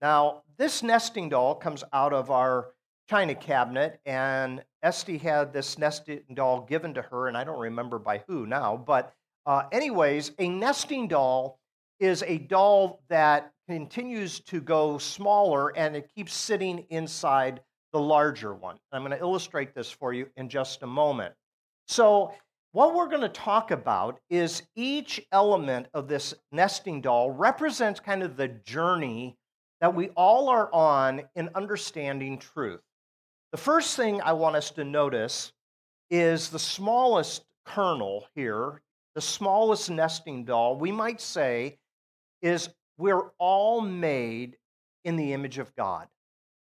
Now, 0.00 0.42
this 0.56 0.82
nesting 0.82 1.28
doll 1.28 1.56
comes 1.56 1.82
out 1.92 2.12
of 2.12 2.30
our 2.30 2.68
china 3.08 3.34
cabinet, 3.34 4.00
and 4.06 4.62
Esty 4.82 5.18
had 5.18 5.52
this 5.52 5.78
nesting 5.78 6.22
doll 6.34 6.60
given 6.60 6.94
to 6.94 7.02
her, 7.02 7.28
and 7.28 7.36
I 7.36 7.44
don't 7.44 7.58
remember 7.58 7.98
by 7.98 8.22
who 8.28 8.46
now, 8.46 8.76
but 8.76 9.12
uh, 9.46 9.64
anyways, 9.72 10.32
a 10.38 10.48
nesting 10.48 11.08
doll 11.08 11.58
is 12.00 12.22
a 12.26 12.38
doll 12.38 13.02
that 13.08 13.52
continues 13.68 14.40
to 14.40 14.60
go 14.60 14.98
smaller 14.98 15.76
and 15.76 15.96
it 15.96 16.10
keeps 16.14 16.34
sitting 16.34 16.84
inside 16.90 17.60
the 17.92 18.00
larger 18.00 18.54
one. 18.54 18.76
I'm 18.92 19.02
going 19.02 19.12
to 19.12 19.18
illustrate 19.18 19.74
this 19.74 19.90
for 19.90 20.12
you 20.12 20.26
in 20.36 20.48
just 20.48 20.82
a 20.82 20.86
moment. 20.86 21.34
So, 21.86 22.32
what 22.74 22.92
we're 22.92 23.08
going 23.08 23.20
to 23.20 23.28
talk 23.28 23.70
about 23.70 24.18
is 24.28 24.64
each 24.74 25.24
element 25.30 25.86
of 25.94 26.08
this 26.08 26.34
nesting 26.50 27.00
doll 27.00 27.30
represents 27.30 28.00
kind 28.00 28.20
of 28.20 28.36
the 28.36 28.48
journey 28.48 29.36
that 29.80 29.94
we 29.94 30.08
all 30.16 30.48
are 30.48 30.74
on 30.74 31.22
in 31.36 31.48
understanding 31.54 32.36
truth. 32.36 32.80
The 33.52 33.58
first 33.58 33.96
thing 33.96 34.20
I 34.20 34.32
want 34.32 34.56
us 34.56 34.72
to 34.72 34.82
notice 34.82 35.52
is 36.10 36.48
the 36.48 36.58
smallest 36.58 37.44
kernel 37.64 38.26
here, 38.34 38.82
the 39.14 39.20
smallest 39.20 39.88
nesting 39.88 40.44
doll, 40.44 40.76
we 40.76 40.90
might 40.90 41.20
say, 41.20 41.78
is 42.42 42.70
we're 42.98 43.30
all 43.38 43.82
made 43.82 44.56
in 45.04 45.14
the 45.14 45.32
image 45.32 45.58
of 45.58 45.72
God. 45.76 46.08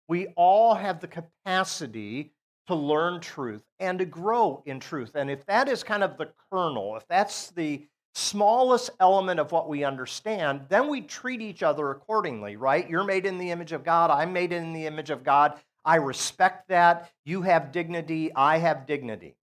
We 0.09 0.27
all 0.37 0.75
have 0.75 1.01
the 1.01 1.09
capacity 1.09 2.34
to 2.67 2.75
learn 2.75 3.21
truth 3.21 3.63
and 3.79 3.99
to 3.99 4.05
grow 4.05 4.63
in 4.67 4.81
truth. 4.81 5.15
And 5.15 5.31
if 5.31 5.45
that 5.47 5.69
is 5.69 5.83
kind 5.83 6.03
of 6.03 6.17
the 6.17 6.31
kernel, 6.51 6.97
if 6.97 7.07
that's 7.09 7.51
the 7.51 7.87
smallest 8.15 8.91
element 9.01 9.41
of 9.41 9.53
what 9.53 9.69
we 9.69 9.85
understand, 9.85 10.63
then 10.69 10.89
we 10.89 11.01
treat 11.01 11.41
each 11.41 11.63
other 11.63 11.91
accordingly, 11.91 12.57
right? 12.57 12.89
You're 12.89 13.05
made 13.05 13.27
in 13.27 13.39
the 13.39 13.51
image 13.51 13.73
of 13.73 13.85
God, 13.85 14.11
I'm 14.11 14.33
made 14.33 14.53
in 14.53 14.73
the 14.73 14.87
image 14.87 15.11
of 15.11 15.25
God. 15.25 15.55
I 15.85 15.97
respect 15.97 16.69
that. 16.69 17.11
You 17.27 17.43
have 17.43 17.73
dignity, 17.73 18.33
I 18.35 18.59
have 18.59 18.87
dignity. 18.87 19.37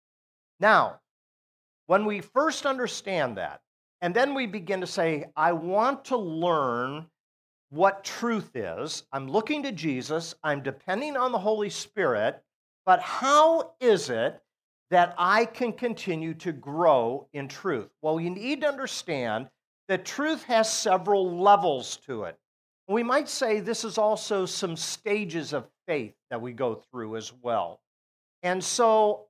Now, 0.59 0.99
when 1.87 2.05
we 2.05 2.21
first 2.21 2.65
understand 2.65 3.37
that, 3.37 3.61
and 4.01 4.15
then 4.15 4.33
we 4.33 4.47
begin 4.47 4.81
to 4.81 4.87
say, 4.87 5.25
I 5.35 5.51
want 5.51 6.05
to 6.05 6.17
learn 6.17 7.05
what 7.69 8.03
truth 8.03 8.55
is. 8.55 9.03
I'm 9.13 9.29
looking 9.29 9.63
to 9.63 9.71
Jesus. 9.71 10.33
I'm 10.43 10.63
depending 10.63 11.15
on 11.15 11.31
the 11.31 11.37
Holy 11.37 11.69
Spirit. 11.69 12.41
But 12.85 12.99
how 13.01 13.73
is 13.79 14.09
it 14.09 14.41
that 14.89 15.15
I 15.17 15.45
can 15.45 15.73
continue 15.73 16.33
to 16.35 16.51
grow 16.51 17.27
in 17.33 17.47
truth? 17.47 17.89
Well, 18.01 18.19
you 18.19 18.29
need 18.29 18.61
to 18.61 18.67
understand 18.67 19.47
that 19.87 20.05
truth 20.05 20.43
has 20.43 20.71
several 20.71 21.39
levels 21.39 21.97
to 22.07 22.23
it. 22.23 22.37
We 22.87 23.03
might 23.03 23.29
say 23.29 23.59
this 23.59 23.83
is 23.83 23.97
also 23.97 24.45
some 24.45 24.75
stages 24.75 25.53
of 25.53 25.67
faith 25.87 26.13
that 26.29 26.41
we 26.41 26.51
go 26.53 26.75
through 26.75 27.15
as 27.15 27.31
well. 27.41 27.81
And 28.43 28.63
so, 28.63 29.27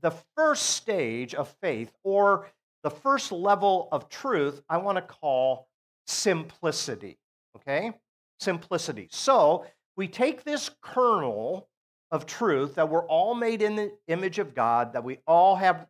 the 0.00 0.14
first 0.36 0.70
stage 0.70 1.34
of 1.34 1.48
faith, 1.62 1.92
or 2.02 2.50
the 2.82 2.90
first 2.90 3.32
level 3.32 3.88
of 3.92 4.08
truth, 4.08 4.62
I 4.68 4.78
want 4.78 4.96
to 4.96 5.02
call 5.02 5.68
simplicity. 6.06 7.18
Okay? 7.56 7.92
Simplicity. 8.40 9.08
So, 9.10 9.66
we 9.96 10.08
take 10.08 10.44
this 10.44 10.70
kernel 10.82 11.68
of 12.14 12.26
truth 12.26 12.76
that 12.76 12.88
we're 12.88 13.06
all 13.08 13.34
made 13.34 13.60
in 13.60 13.74
the 13.74 13.92
image 14.06 14.38
of 14.38 14.54
God, 14.54 14.92
that 14.92 15.02
we 15.02 15.18
all 15.26 15.56
have 15.56 15.88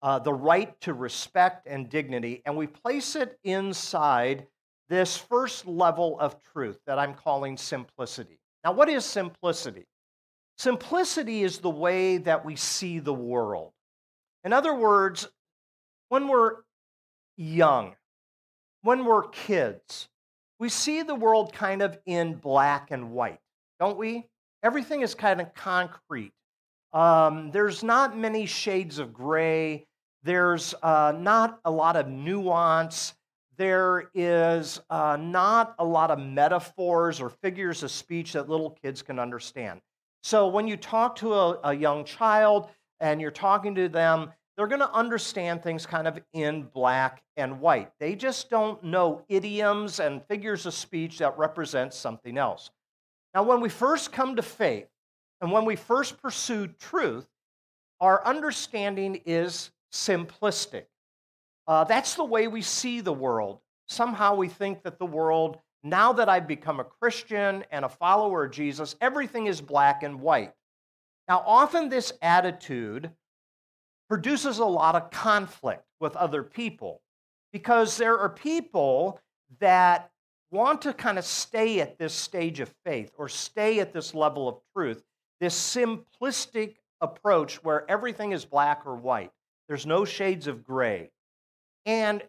uh, 0.00 0.16
the 0.20 0.32
right 0.32 0.80
to 0.82 0.94
respect 0.94 1.66
and 1.66 1.90
dignity, 1.90 2.40
and 2.46 2.56
we 2.56 2.68
place 2.68 3.16
it 3.16 3.36
inside 3.42 4.46
this 4.88 5.16
first 5.16 5.66
level 5.66 6.20
of 6.20 6.40
truth 6.52 6.78
that 6.86 7.00
I'm 7.00 7.14
calling 7.14 7.56
simplicity. 7.56 8.38
Now, 8.62 8.74
what 8.74 8.88
is 8.88 9.04
simplicity? 9.04 9.86
Simplicity 10.56 11.42
is 11.42 11.58
the 11.58 11.68
way 11.68 12.18
that 12.18 12.44
we 12.44 12.54
see 12.54 13.00
the 13.00 13.12
world. 13.12 13.72
In 14.44 14.52
other 14.52 14.72
words, 14.72 15.26
when 16.10 16.28
we're 16.28 16.58
young, 17.36 17.96
when 18.82 19.04
we're 19.04 19.26
kids, 19.30 20.08
we 20.60 20.68
see 20.68 21.02
the 21.02 21.16
world 21.16 21.52
kind 21.52 21.82
of 21.82 21.98
in 22.06 22.34
black 22.34 22.92
and 22.92 23.10
white, 23.10 23.40
don't 23.80 23.98
we? 23.98 24.28
Everything 24.66 25.02
is 25.02 25.14
kind 25.14 25.40
of 25.40 25.54
concrete. 25.54 26.32
Um, 26.92 27.52
there's 27.52 27.84
not 27.84 28.18
many 28.18 28.46
shades 28.46 28.98
of 28.98 29.12
gray. 29.12 29.86
There's 30.24 30.74
uh, 30.82 31.12
not 31.16 31.60
a 31.64 31.70
lot 31.70 31.94
of 31.94 32.08
nuance. 32.08 33.14
There 33.56 34.10
is 34.12 34.80
uh, 34.90 35.18
not 35.20 35.76
a 35.78 35.84
lot 35.84 36.10
of 36.10 36.18
metaphors 36.18 37.20
or 37.20 37.30
figures 37.30 37.84
of 37.84 37.92
speech 37.92 38.32
that 38.32 38.48
little 38.48 38.70
kids 38.82 39.02
can 39.02 39.20
understand. 39.20 39.80
So 40.24 40.48
when 40.48 40.66
you 40.66 40.76
talk 40.76 41.14
to 41.16 41.32
a, 41.34 41.60
a 41.62 41.72
young 41.72 42.04
child 42.04 42.68
and 42.98 43.20
you're 43.20 43.30
talking 43.30 43.72
to 43.76 43.88
them, 43.88 44.32
they're 44.56 44.66
going 44.66 44.80
to 44.80 44.92
understand 44.92 45.62
things 45.62 45.86
kind 45.86 46.08
of 46.08 46.18
in 46.32 46.64
black 46.74 47.22
and 47.36 47.60
white. 47.60 47.92
They 48.00 48.16
just 48.16 48.50
don't 48.50 48.82
know 48.82 49.22
idioms 49.28 50.00
and 50.00 50.24
figures 50.26 50.66
of 50.66 50.74
speech 50.74 51.18
that 51.18 51.38
represent 51.38 51.94
something 51.94 52.36
else. 52.36 52.72
Now, 53.36 53.42
when 53.42 53.60
we 53.60 53.68
first 53.68 54.12
come 54.12 54.36
to 54.36 54.42
faith 54.42 54.88
and 55.42 55.52
when 55.52 55.66
we 55.66 55.76
first 55.76 56.22
pursue 56.22 56.68
truth, 56.68 57.26
our 58.00 58.24
understanding 58.24 59.20
is 59.26 59.72
simplistic. 59.92 60.84
Uh, 61.68 61.84
that's 61.84 62.14
the 62.14 62.24
way 62.24 62.48
we 62.48 62.62
see 62.62 63.02
the 63.02 63.12
world. 63.12 63.60
Somehow 63.88 64.36
we 64.36 64.48
think 64.48 64.82
that 64.84 64.98
the 64.98 65.04
world, 65.04 65.58
now 65.84 66.14
that 66.14 66.30
I've 66.30 66.48
become 66.48 66.80
a 66.80 66.84
Christian 66.84 67.62
and 67.70 67.84
a 67.84 67.90
follower 67.90 68.46
of 68.46 68.52
Jesus, 68.52 68.96
everything 69.02 69.48
is 69.48 69.60
black 69.60 70.02
and 70.02 70.22
white. 70.22 70.54
Now, 71.28 71.42
often 71.44 71.90
this 71.90 72.14
attitude 72.22 73.10
produces 74.08 74.60
a 74.60 74.64
lot 74.64 74.94
of 74.94 75.10
conflict 75.10 75.84
with 76.00 76.16
other 76.16 76.42
people 76.42 77.02
because 77.52 77.98
there 77.98 78.18
are 78.18 78.30
people 78.30 79.20
that 79.60 80.10
want 80.50 80.82
to 80.82 80.92
kind 80.92 81.18
of 81.18 81.24
stay 81.24 81.80
at 81.80 81.98
this 81.98 82.14
stage 82.14 82.60
of 82.60 82.72
faith 82.84 83.12
or 83.18 83.28
stay 83.28 83.80
at 83.80 83.92
this 83.92 84.14
level 84.14 84.48
of 84.48 84.58
truth, 84.74 85.02
this 85.40 85.54
simplistic 85.54 86.76
approach 87.00 87.62
where 87.62 87.88
everything 87.90 88.32
is 88.32 88.44
black 88.44 88.82
or 88.86 88.96
white, 88.96 89.32
there's 89.68 89.86
no 89.86 90.04
shades 90.04 90.46
of 90.46 90.64
gray. 90.64 91.10
And 91.84 92.22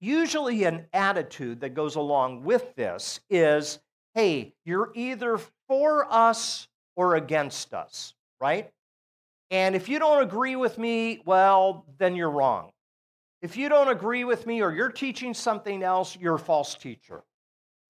usually, 0.00 0.64
an 0.64 0.86
attitude 0.92 1.60
that 1.60 1.74
goes 1.74 1.96
along 1.96 2.44
with 2.44 2.74
this 2.76 3.20
is 3.30 3.78
hey, 4.14 4.52
you're 4.64 4.90
either 4.94 5.38
for 5.68 6.06
us 6.12 6.66
or 6.96 7.14
against 7.14 7.72
us, 7.72 8.14
right? 8.40 8.72
And 9.50 9.76
if 9.76 9.88
you 9.88 10.00
don't 10.00 10.22
agree 10.22 10.56
with 10.56 10.76
me, 10.76 11.22
well, 11.24 11.86
then 11.98 12.16
you're 12.16 12.30
wrong. 12.30 12.72
If 13.40 13.56
you 13.56 13.68
don't 13.68 13.88
agree 13.88 14.24
with 14.24 14.46
me 14.46 14.60
or 14.60 14.72
you're 14.72 14.90
teaching 14.90 15.32
something 15.32 15.84
else, 15.84 16.16
you're 16.20 16.34
a 16.34 16.38
false 16.40 16.74
teacher. 16.74 17.22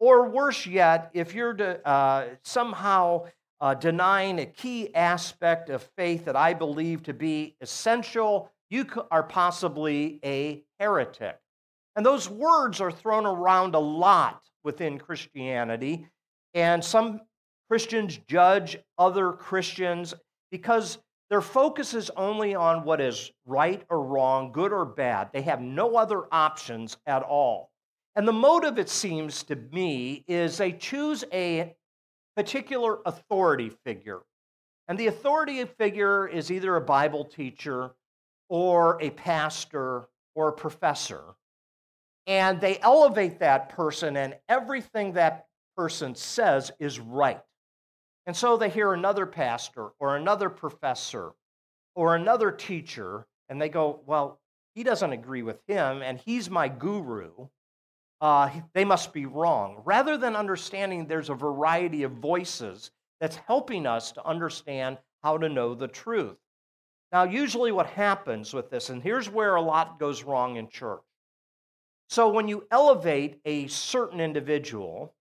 Or 0.00 0.28
worse 0.28 0.66
yet, 0.66 1.10
if 1.12 1.34
you're 1.34 1.54
de- 1.54 1.86
uh, 1.86 2.28
somehow 2.42 3.26
uh, 3.60 3.74
denying 3.74 4.38
a 4.38 4.46
key 4.46 4.94
aspect 4.94 5.70
of 5.70 5.82
faith 5.96 6.24
that 6.26 6.36
I 6.36 6.54
believe 6.54 7.02
to 7.04 7.14
be 7.14 7.56
essential, 7.60 8.50
you 8.70 8.86
are 9.10 9.22
possibly 9.22 10.20
a 10.24 10.62
heretic. 10.78 11.38
And 11.96 12.06
those 12.06 12.30
words 12.30 12.80
are 12.80 12.92
thrown 12.92 13.26
around 13.26 13.74
a 13.74 13.80
lot 13.80 14.42
within 14.62 14.98
Christianity. 14.98 16.06
And 16.54 16.84
some 16.84 17.22
Christians 17.68 18.18
judge 18.28 18.78
other 18.96 19.32
Christians 19.32 20.14
because 20.50 20.98
their 21.30 21.40
focus 21.40 21.92
is 21.92 22.10
only 22.16 22.54
on 22.54 22.84
what 22.84 23.00
is 23.00 23.32
right 23.44 23.82
or 23.90 24.02
wrong, 24.02 24.52
good 24.52 24.72
or 24.72 24.84
bad. 24.84 25.30
They 25.32 25.42
have 25.42 25.60
no 25.60 25.96
other 25.96 26.24
options 26.32 26.96
at 27.06 27.22
all. 27.22 27.70
And 28.18 28.26
the 28.26 28.32
motive, 28.32 28.80
it 28.80 28.88
seems 28.88 29.44
to 29.44 29.54
me, 29.54 30.24
is 30.26 30.58
they 30.58 30.72
choose 30.72 31.22
a 31.32 31.76
particular 32.34 32.98
authority 33.06 33.70
figure. 33.84 34.22
And 34.88 34.98
the 34.98 35.06
authority 35.06 35.64
figure 35.64 36.26
is 36.26 36.50
either 36.50 36.74
a 36.74 36.80
Bible 36.80 37.24
teacher 37.24 37.92
or 38.48 39.00
a 39.00 39.10
pastor 39.10 40.08
or 40.34 40.48
a 40.48 40.52
professor. 40.52 41.22
And 42.26 42.60
they 42.60 42.80
elevate 42.80 43.38
that 43.38 43.68
person, 43.68 44.16
and 44.16 44.36
everything 44.48 45.12
that 45.12 45.46
person 45.76 46.16
says 46.16 46.72
is 46.80 46.98
right. 46.98 47.40
And 48.26 48.36
so 48.36 48.56
they 48.56 48.68
hear 48.68 48.94
another 48.94 49.26
pastor 49.26 49.90
or 50.00 50.16
another 50.16 50.50
professor 50.50 51.34
or 51.94 52.16
another 52.16 52.50
teacher, 52.50 53.28
and 53.48 53.62
they 53.62 53.68
go, 53.68 54.00
Well, 54.06 54.40
he 54.74 54.82
doesn't 54.82 55.12
agree 55.12 55.42
with 55.42 55.60
him, 55.68 56.02
and 56.02 56.18
he's 56.18 56.50
my 56.50 56.66
guru 56.66 57.46
uh, 58.20 58.50
they 58.74 58.84
must 58.84 59.12
be 59.12 59.26
wrong, 59.26 59.82
rather 59.84 60.16
than 60.16 60.34
understanding 60.34 61.06
there's 61.06 61.30
a 61.30 61.34
variety 61.34 62.02
of 62.02 62.12
voices 62.12 62.90
that's 63.20 63.36
helping 63.36 63.86
us 63.86 64.12
to 64.12 64.26
understand 64.26 64.98
how 65.22 65.38
to 65.38 65.48
know 65.48 65.74
the 65.74 65.88
truth. 65.88 66.36
Now, 67.12 67.24
usually 67.24 67.72
what 67.72 67.86
happens 67.86 68.52
with 68.52 68.70
this, 68.70 68.90
and 68.90 69.02
here's 69.02 69.30
where 69.30 69.54
a 69.54 69.62
lot 69.62 69.98
goes 69.98 70.24
wrong 70.24 70.56
in 70.56 70.68
church. 70.68 71.00
So 72.08 72.28
when 72.28 72.48
you 72.48 72.66
elevate 72.70 73.40
a 73.44 73.66
certain 73.66 74.20
individual 74.20 75.14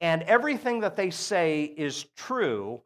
and 0.00 0.22
everything 0.24 0.80
that 0.80 0.96
they 0.96 1.10
say 1.10 1.64
is 1.64 2.06
true, 2.16 2.82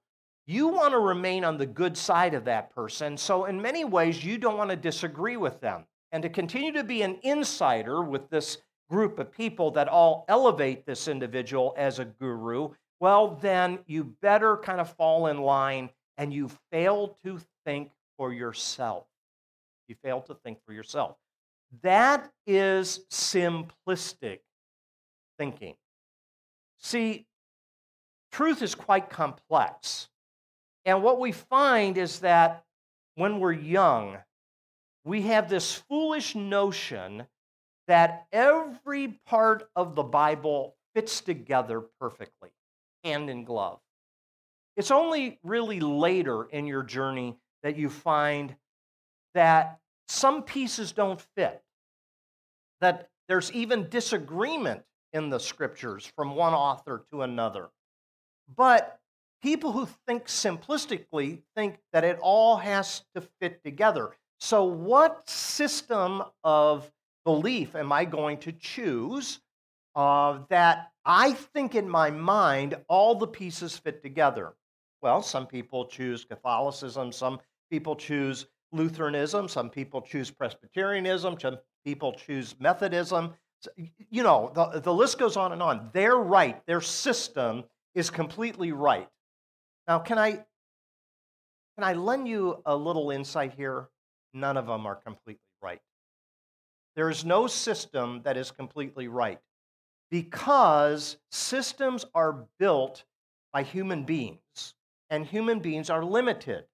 you 0.46 0.68
want 0.68 0.92
to 0.92 0.99
remain 0.99 1.44
on 1.44 1.58
the 1.58 1.66
good 1.66 1.96
side 1.96 2.35
of 2.35 2.44
that 2.44 2.75
person. 2.75 3.16
So, 3.16 3.46
in 3.46 3.61
many 3.61 3.85
ways, 3.85 4.25
you 4.25 4.38
don't 4.38 4.58
want 4.58 4.70
to 4.70 4.76
disagree 4.76 5.37
with 5.37 5.61
them. 5.61 5.87
And 6.12 6.23
to 6.23 6.28
continue 6.28 6.73
to 6.73 6.85
be 6.85 7.02
an 7.02 7.18
insider 7.23 8.02
with 8.02 8.30
this 8.30 8.58
group 8.88 9.19
of 9.19 9.33
people 9.33 9.71
that 9.73 9.88
all 9.88 10.25
elevate 10.28 10.87
this 10.87 11.09
individual 11.09 11.75
as 11.76 11.99
a 11.99 12.05
guru, 12.05 12.71
well, 13.00 13.37
then 13.37 13.78
you 13.87 14.05
better 14.23 14.57
kind 14.57 14.81
of 14.81 14.90
fall 14.95 15.26
in 15.26 15.40
line 15.43 15.90
and 16.16 16.33
you 16.33 16.50
fail 16.71 17.16
to 17.25 17.40
think 17.64 17.90
for 18.16 18.33
yourself. 18.33 19.05
You 19.88 19.97
fail 20.02 20.21
to 20.23 20.35
think 20.35 20.59
for 20.64 20.73
yourself. 20.73 21.16
That 21.83 22.31
is 22.47 23.05
simplistic 23.11 24.40
thinking. 25.38 25.75
See, 26.78 27.26
truth 28.33 28.62
is 28.62 28.75
quite 28.75 29.11
complex. 29.11 30.09
And 30.85 31.02
what 31.02 31.21
we 31.21 31.33
find 31.33 31.99
is 31.99 32.21
that 32.21 32.64
when 33.16 33.40
we're 33.40 33.52
young, 33.52 34.19
we 35.05 35.23
have 35.23 35.49
this 35.49 35.75
foolish 35.75 36.35
notion 36.35 37.26
that 37.87 38.26
every 38.33 39.09
part 39.26 39.69
of 39.76 39.95
the 39.95 40.02
Bible 40.02 40.76
fits 40.95 41.21
together 41.21 41.83
perfectly, 42.00 42.50
hand 43.05 43.31
in 43.31 43.45
glove. 43.45 43.78
It's 44.76 44.90
only 44.90 45.38
really 45.43 45.81
later 45.81 46.45
in 46.45 46.66
your 46.66 46.83
journey 46.83 47.37
that 47.62 47.76
you 47.76 47.88
find 47.88 48.55
that 49.35 49.78
some 50.09 50.43
pieces 50.43 50.93
don't 50.93 51.21
fit, 51.37 51.62
that 52.81 53.09
there's 53.28 53.50
even 53.52 53.88
disagreement 53.88 54.83
in 55.12 55.31
the 55.31 55.40
scriptures 55.40 56.11
from 56.14 56.35
one 56.37 56.55
author 56.55 57.05
to 57.11 57.23
another. 57.23 57.69
But 58.55 59.00
people 59.43 59.73
who 59.73 59.88
think 60.07 60.26
simplistically 60.26 61.43
think 61.57 61.78
that 61.93 62.05
it 62.05 62.19
all 62.21 62.57
has 62.57 63.05
to 63.14 63.23
fit 63.40 63.62
together. 63.64 64.11
So, 64.38 64.64
what 64.64 65.28
system 65.28 66.23
of 66.45 66.90
belief 67.26 67.75
am 67.75 67.92
I 67.92 68.04
going 68.06 68.38
to 68.38 68.52
choose 68.52 69.40
uh, 69.97 70.38
that 70.49 70.92
I 71.04 71.33
think 71.33 71.75
in 71.75 71.88
my 71.88 72.11
mind 72.11 72.76
all 72.88 73.16
the 73.16 73.26
pieces 73.26 73.76
fit 73.76 74.00
together? 74.02 74.54
Well, 75.02 75.21
some 75.21 75.47
people 75.47 75.85
choose 75.87 76.25
Catholicism, 76.25 77.12
some 77.12 77.40
people 77.68 77.97
choose 77.97 78.47
Lutheranism, 78.73 79.49
some 79.49 79.68
people 79.68 80.00
choose 80.00 80.30
Presbyterianism, 80.30 81.38
some 81.38 81.59
people 81.85 82.12
choose 82.12 82.54
Methodism. 82.61 83.35
You 84.11 84.23
know, 84.23 84.52
the, 84.54 84.80
the 84.80 84.95
list 84.95 85.18
goes 85.18 85.37
on 85.37 85.52
and 85.52 85.61
on. 85.61 85.90
They're 85.92 86.16
right, 86.16 86.64
their 86.66 86.80
system 86.80 87.64
is 87.95 88.09
completely 88.09 88.71
right. 88.71 89.09
Now, 89.88 89.99
can 89.99 90.18
I, 90.18 90.30
can 90.30 91.83
I 91.83 91.95
lend 91.95 92.28
you 92.28 92.62
a 92.66 92.76
little 92.76 93.11
insight 93.11 93.54
here? 93.54 93.88
None 94.33 94.56
of 94.56 94.66
them 94.66 94.87
are 94.87 94.97
completely 94.97 95.40
right. 95.61 95.80
There 96.97 97.11
is 97.11 97.25
no 97.25 97.47
system 97.47 98.23
that 98.25 98.37
is 98.37 98.50
completely 98.50 99.07
right 99.07 99.38
because 100.11 101.19
systems 101.31 102.07
are 102.15 102.47
built 102.59 103.05
by 103.53 103.62
human 103.62 104.05
beings, 104.05 104.75
and 105.11 105.26
human 105.26 105.61
beings 105.61 105.91
are 105.91 106.05
limited. 106.05 106.65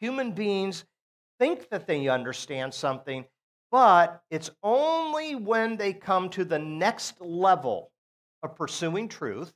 Human 0.00 0.32
beings 0.32 0.84
think 1.38 1.68
that 1.68 1.86
they 1.86 2.08
understand 2.08 2.72
something, 2.72 3.24
but 3.70 4.22
it's 4.30 4.50
only 4.62 5.34
when 5.34 5.76
they 5.76 5.92
come 5.92 6.28
to 6.30 6.44
the 6.44 6.58
next 6.58 7.20
level 7.20 7.92
of 8.42 8.56
pursuing 8.56 9.08
truth 9.08 9.52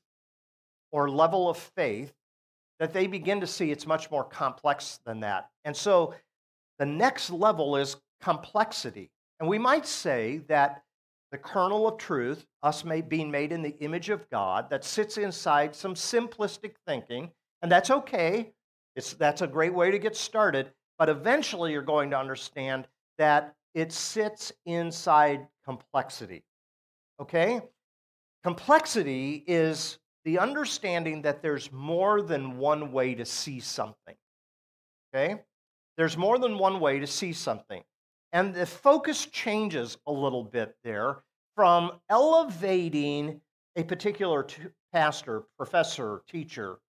or 0.93 1.09
level 1.09 1.49
of 1.49 1.57
faith 1.57 2.12
that 2.79 2.93
they 2.93 3.07
begin 3.07 3.40
to 3.40 3.47
see 3.47 3.71
it's 3.71 3.87
much 3.87 4.11
more 4.11 4.25
complex 4.25 5.01
than 5.07 5.21
that. 5.21 5.51
And 5.64 5.77
so 5.77 6.14
the 6.79 6.87
next 6.87 7.31
level 7.31 7.77
is 7.77 7.97
complexity. 8.21 9.11
And 9.44 9.50
we 9.50 9.59
might 9.59 9.87
say 9.87 10.38
that 10.48 10.85
the 11.30 11.37
kernel 11.37 11.87
of 11.87 11.98
truth, 11.98 12.46
us 12.62 12.83
being 13.11 13.30
made 13.30 13.52
in 13.52 13.61
the 13.61 13.76
image 13.80 14.09
of 14.09 14.26
God, 14.30 14.70
that 14.70 14.87
sits 14.87 15.18
inside 15.18 15.74
some 15.74 15.94
simplistic 15.94 16.76
thinking, 16.87 17.30
and 17.61 17.70
that's 17.70 17.90
okay. 17.90 18.54
It's, 18.96 19.12
that's 19.12 19.42
a 19.42 19.46
great 19.46 19.74
way 19.74 19.90
to 19.90 19.98
get 19.98 20.16
started. 20.16 20.72
But 20.98 21.11
eventually, 21.11 21.72
you're 21.72 21.83
going 21.83 22.09
to 22.12 22.18
understand 22.18 22.88
that 23.18 23.54
it 23.74 23.92
sits 23.92 24.50
inside 24.64 25.46
complexity. 25.62 26.42
Okay? 27.20 27.61
Complexity 28.44 29.44
is 29.46 29.98
the 30.24 30.38
understanding 30.38 31.20
that 31.20 31.42
there's 31.42 31.70
more 31.70 32.22
than 32.22 32.57
one 32.57 32.92
way 32.92 33.14
to 33.14 33.26
see 33.26 33.61
something. 33.61 34.16
Okay? 35.14 35.42
There's 35.98 36.16
more 36.16 36.38
than 36.38 36.57
one 36.57 36.80
way 36.80 36.98
to 36.98 37.07
see 37.07 37.35
something. 37.35 37.85
And 38.35 38.53
the 38.53 38.66
focus 38.66 39.27
changes 39.27 39.97
a 40.09 40.12
little 40.12 40.42
bit 40.42 40.75
there 40.83 41.23
from 41.55 41.92
elevating 42.11 43.40
a 43.77 43.85
particular 43.85 44.42
t- 44.42 44.61
pastor, 44.92 45.44
professor, 45.57 46.23
teacher, 46.29 46.81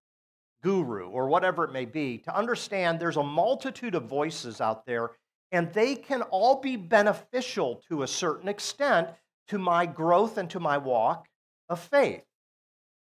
guru, 0.64 1.08
or 1.08 1.28
whatever 1.28 1.64
it 1.64 1.72
may 1.72 1.86
be, 1.86 2.18
to 2.18 2.36
understand 2.36 3.00
there's 3.00 3.18
a 3.18 3.24
multitude 3.24 3.94
of 3.94 4.06
voices 4.06 4.60
out 4.60 4.88
there, 4.88 5.12
and 5.52 5.72
they 5.72 5.94
can 5.94 6.24
all 6.24 6.60
be 6.60 6.76
beneficial 6.76 7.80
to 7.90 8.02
a 8.02 8.08
certain 8.08 8.50
extent 8.50 9.10
to 9.48 9.60
my 9.60 9.86
growth 9.86 10.40
and 10.40 10.50
to 10.50 10.60
my 10.60 10.80
walk 10.80 11.28
of 11.70 11.80
faith. 11.80 12.24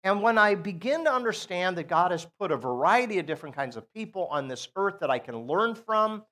And 0.04 0.22
when 0.22 0.38
I 0.38 0.56
begin 0.56 1.06
to 1.06 1.14
understand 1.14 1.78
that 1.78 1.88
God 1.88 2.12
has 2.12 2.28
put 2.38 2.52
a 2.52 2.58
variety 2.58 3.20
of 3.20 3.26
different 3.26 3.56
kinds 3.56 3.78
of 3.78 3.92
people 3.94 4.28
on 4.30 4.50
this 4.50 4.68
earth 4.76 5.00
that 5.00 5.10
I 5.10 5.20
can 5.20 5.48
learn 5.48 5.76
from, 5.76 6.24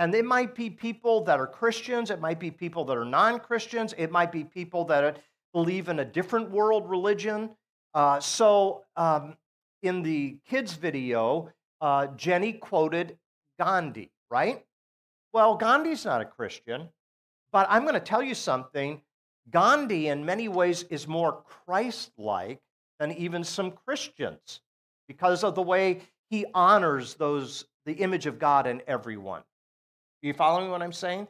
and 0.00 0.14
it 0.14 0.24
might 0.24 0.54
be 0.54 0.70
people 0.70 1.22
that 1.24 1.38
are 1.38 1.46
Christians, 1.46 2.08
it 2.08 2.22
might 2.22 2.40
be 2.40 2.50
people 2.50 2.86
that 2.86 2.96
are 2.96 3.04
non 3.04 3.38
Christians, 3.38 3.94
it 3.98 4.10
might 4.10 4.32
be 4.32 4.44
people 4.44 4.86
that 4.86 5.18
believe 5.52 5.90
in 5.90 5.98
a 5.98 6.04
different 6.06 6.50
world 6.50 6.88
religion. 6.88 7.50
Uh, 7.92 8.18
so, 8.18 8.82
um, 8.96 9.36
in 9.82 10.02
the 10.02 10.38
kids' 10.48 10.72
video, 10.72 11.50
uh, 11.82 12.06
Jenny 12.16 12.54
quoted 12.54 13.18
Gandhi, 13.58 14.10
right? 14.30 14.64
Well, 15.34 15.56
Gandhi's 15.56 16.06
not 16.06 16.22
a 16.22 16.24
Christian, 16.24 16.88
but 17.52 17.66
I'm 17.68 17.82
going 17.82 17.92
to 17.92 18.00
tell 18.00 18.22
you 18.22 18.34
something. 18.34 19.02
Gandhi, 19.50 20.08
in 20.08 20.24
many 20.24 20.48
ways, 20.48 20.82
is 20.84 21.06
more 21.06 21.42
Christ 21.42 22.12
like 22.16 22.62
than 23.00 23.12
even 23.12 23.44
some 23.44 23.72
Christians 23.72 24.62
because 25.08 25.44
of 25.44 25.54
the 25.54 25.62
way 25.62 26.00
he 26.30 26.46
honors 26.54 27.16
those 27.16 27.66
the 27.84 27.92
image 27.92 28.24
of 28.24 28.38
God 28.38 28.66
in 28.66 28.80
everyone. 28.86 29.42
You 30.22 30.34
following 30.34 30.70
what 30.70 30.82
I'm 30.82 30.92
saying? 30.92 31.28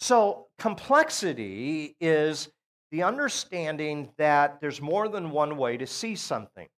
So, 0.00 0.46
complexity 0.58 1.96
is 2.00 2.48
the 2.92 3.02
understanding 3.02 4.10
that 4.16 4.60
there's 4.60 4.80
more 4.80 5.08
than 5.08 5.30
one 5.30 5.56
way 5.56 5.76
to 5.76 5.86
see 5.86 6.14
something. 6.14 6.68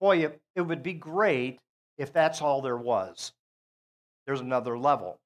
Boy, 0.00 0.24
it, 0.24 0.40
it 0.56 0.62
would 0.62 0.82
be 0.82 0.94
great 0.94 1.60
if 1.98 2.12
that's 2.12 2.40
all 2.40 2.62
there 2.62 2.76
was. 2.76 3.32
There's 4.26 4.40
another 4.40 4.78
level. 4.78 5.20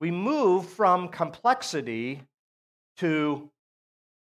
We 0.00 0.10
move 0.10 0.66
from 0.68 1.08
complexity 1.08 2.22
to 2.98 3.50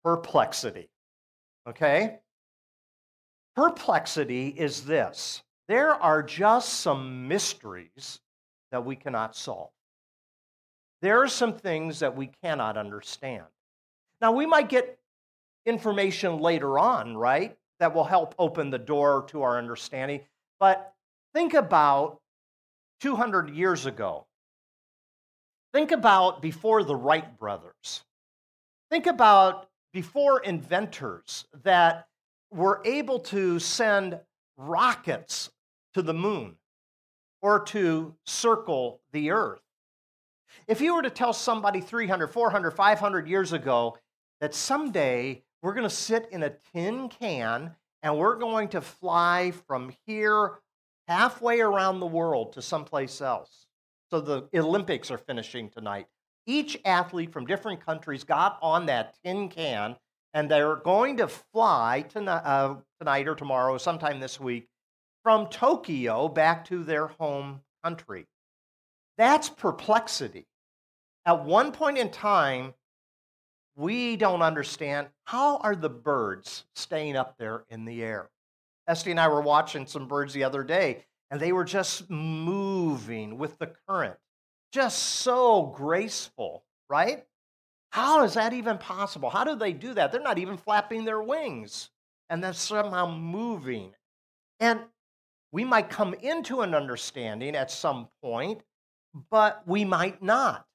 perplexity. 0.03 0.89
Okay? 1.67 2.19
Perplexity 3.55 4.49
is 4.49 4.85
this 4.85 5.41
there 5.67 5.93
are 5.93 6.23
just 6.23 6.79
some 6.79 7.27
mysteries 7.27 8.19
that 8.71 8.85
we 8.85 8.95
cannot 8.95 9.35
solve. 9.35 9.69
There 11.01 11.21
are 11.23 11.27
some 11.27 11.53
things 11.53 11.99
that 11.99 12.15
we 12.15 12.27
cannot 12.43 12.77
understand. 12.77 13.45
Now, 14.21 14.31
we 14.31 14.45
might 14.45 14.69
get 14.69 14.99
information 15.65 16.39
later 16.39 16.77
on, 16.77 17.15
right, 17.15 17.57
that 17.79 17.93
will 17.93 18.03
help 18.03 18.35
open 18.37 18.69
the 18.69 18.79
door 18.79 19.25
to 19.29 19.41
our 19.41 19.57
understanding. 19.57 20.21
But 20.59 20.93
think 21.33 21.53
about 21.53 22.19
200 22.99 23.49
years 23.49 23.85
ago. 23.85 24.25
Think 25.73 25.91
about 25.91 26.41
before 26.41 26.83
the 26.83 26.95
Wright 26.95 27.37
brothers. 27.37 28.03
Think 28.89 29.05
about 29.05 29.69
before 29.93 30.41
inventors 30.41 31.45
that 31.63 32.07
were 32.51 32.81
able 32.83 33.19
to 33.19 33.59
send 33.59 34.19
rockets 34.57 35.51
to 35.93 36.01
the 36.01 36.13
moon 36.13 36.55
or 37.41 37.61
to 37.61 38.15
circle 38.25 38.99
the 39.11 39.31
earth. 39.31 39.61
If 40.69 40.81
you 40.81 40.93
were 40.93 41.01
to 41.01 41.09
tell 41.09 41.33
somebody 41.33 41.81
300, 41.81 42.27
400, 42.27 42.69
500 42.69 43.27
years 43.27 43.53
ago 43.53 43.97
that 44.39 44.53
someday 44.53 45.41
we're 45.63 45.73
going 45.73 45.89
to 45.89 45.89
sit 45.89 46.29
in 46.29 46.43
a 46.43 46.53
tin 46.75 47.09
can 47.09 47.75
and 48.03 48.15
we're 48.15 48.35
going 48.37 48.67
to 48.69 48.81
fly 48.81 49.51
from 49.65 49.91
here 50.05 50.59
halfway 51.07 51.59
around 51.59 51.99
the 51.99 52.05
world 52.05 52.53
to 52.53 52.61
someplace 52.61 53.19
else. 53.19 53.65
So 54.11 54.21
the 54.21 54.47
Olympics 54.53 55.09
are 55.09 55.17
finishing 55.17 55.71
tonight. 55.71 56.05
Each 56.45 56.79
athlete 56.85 57.33
from 57.33 57.47
different 57.47 57.83
countries 57.83 58.23
got 58.23 58.59
on 58.61 58.85
that 58.85 59.15
tin 59.25 59.49
can, 59.49 59.95
and 60.35 60.51
they're 60.51 60.75
going 60.75 61.17
to 61.17 61.27
fly 61.27 62.05
tonight, 62.07 62.43
uh, 62.45 62.75
tonight 62.99 63.27
or 63.27 63.33
tomorrow, 63.33 63.79
sometime 63.79 64.19
this 64.19 64.39
week, 64.39 64.67
from 65.23 65.47
Tokyo 65.47 66.27
back 66.27 66.63
to 66.65 66.83
their 66.83 67.07
home 67.07 67.61
country. 67.83 68.27
That's 69.17 69.49
perplexity. 69.49 70.45
At 71.29 71.45
one 71.45 71.71
point 71.71 71.99
in 71.99 72.09
time, 72.09 72.73
we 73.75 74.15
don't 74.15 74.41
understand 74.41 75.09
how 75.25 75.57
are 75.57 75.75
the 75.75 75.87
birds 75.87 76.65
staying 76.73 77.15
up 77.15 77.37
there 77.37 77.65
in 77.69 77.85
the 77.85 78.01
air. 78.01 78.31
Esty 78.87 79.11
and 79.11 79.19
I 79.19 79.27
were 79.27 79.43
watching 79.43 79.85
some 79.85 80.07
birds 80.07 80.33
the 80.33 80.43
other 80.43 80.63
day, 80.63 81.05
and 81.29 81.39
they 81.39 81.51
were 81.51 81.65
just 81.65 82.09
moving 82.09 83.37
with 83.37 83.59
the 83.59 83.71
current, 83.87 84.17
just 84.71 84.97
so 84.97 85.67
graceful, 85.67 86.63
right? 86.89 87.23
How 87.91 88.23
is 88.23 88.33
that 88.33 88.53
even 88.53 88.79
possible? 88.79 89.29
How 89.29 89.43
do 89.43 89.55
they 89.55 89.71
do 89.71 89.93
that? 89.93 90.11
They're 90.11 90.21
not 90.21 90.39
even 90.39 90.57
flapping 90.57 91.05
their 91.05 91.21
wings, 91.21 91.91
and 92.31 92.43
they're 92.43 92.53
somehow 92.53 93.05
moving. 93.15 93.93
And 94.59 94.79
we 95.51 95.63
might 95.63 95.91
come 95.91 96.15
into 96.15 96.61
an 96.61 96.73
understanding 96.73 97.55
at 97.55 97.69
some 97.69 98.07
point, 98.23 98.63
but 99.29 99.61
we 99.67 99.85
might 99.85 100.23
not. 100.23 100.65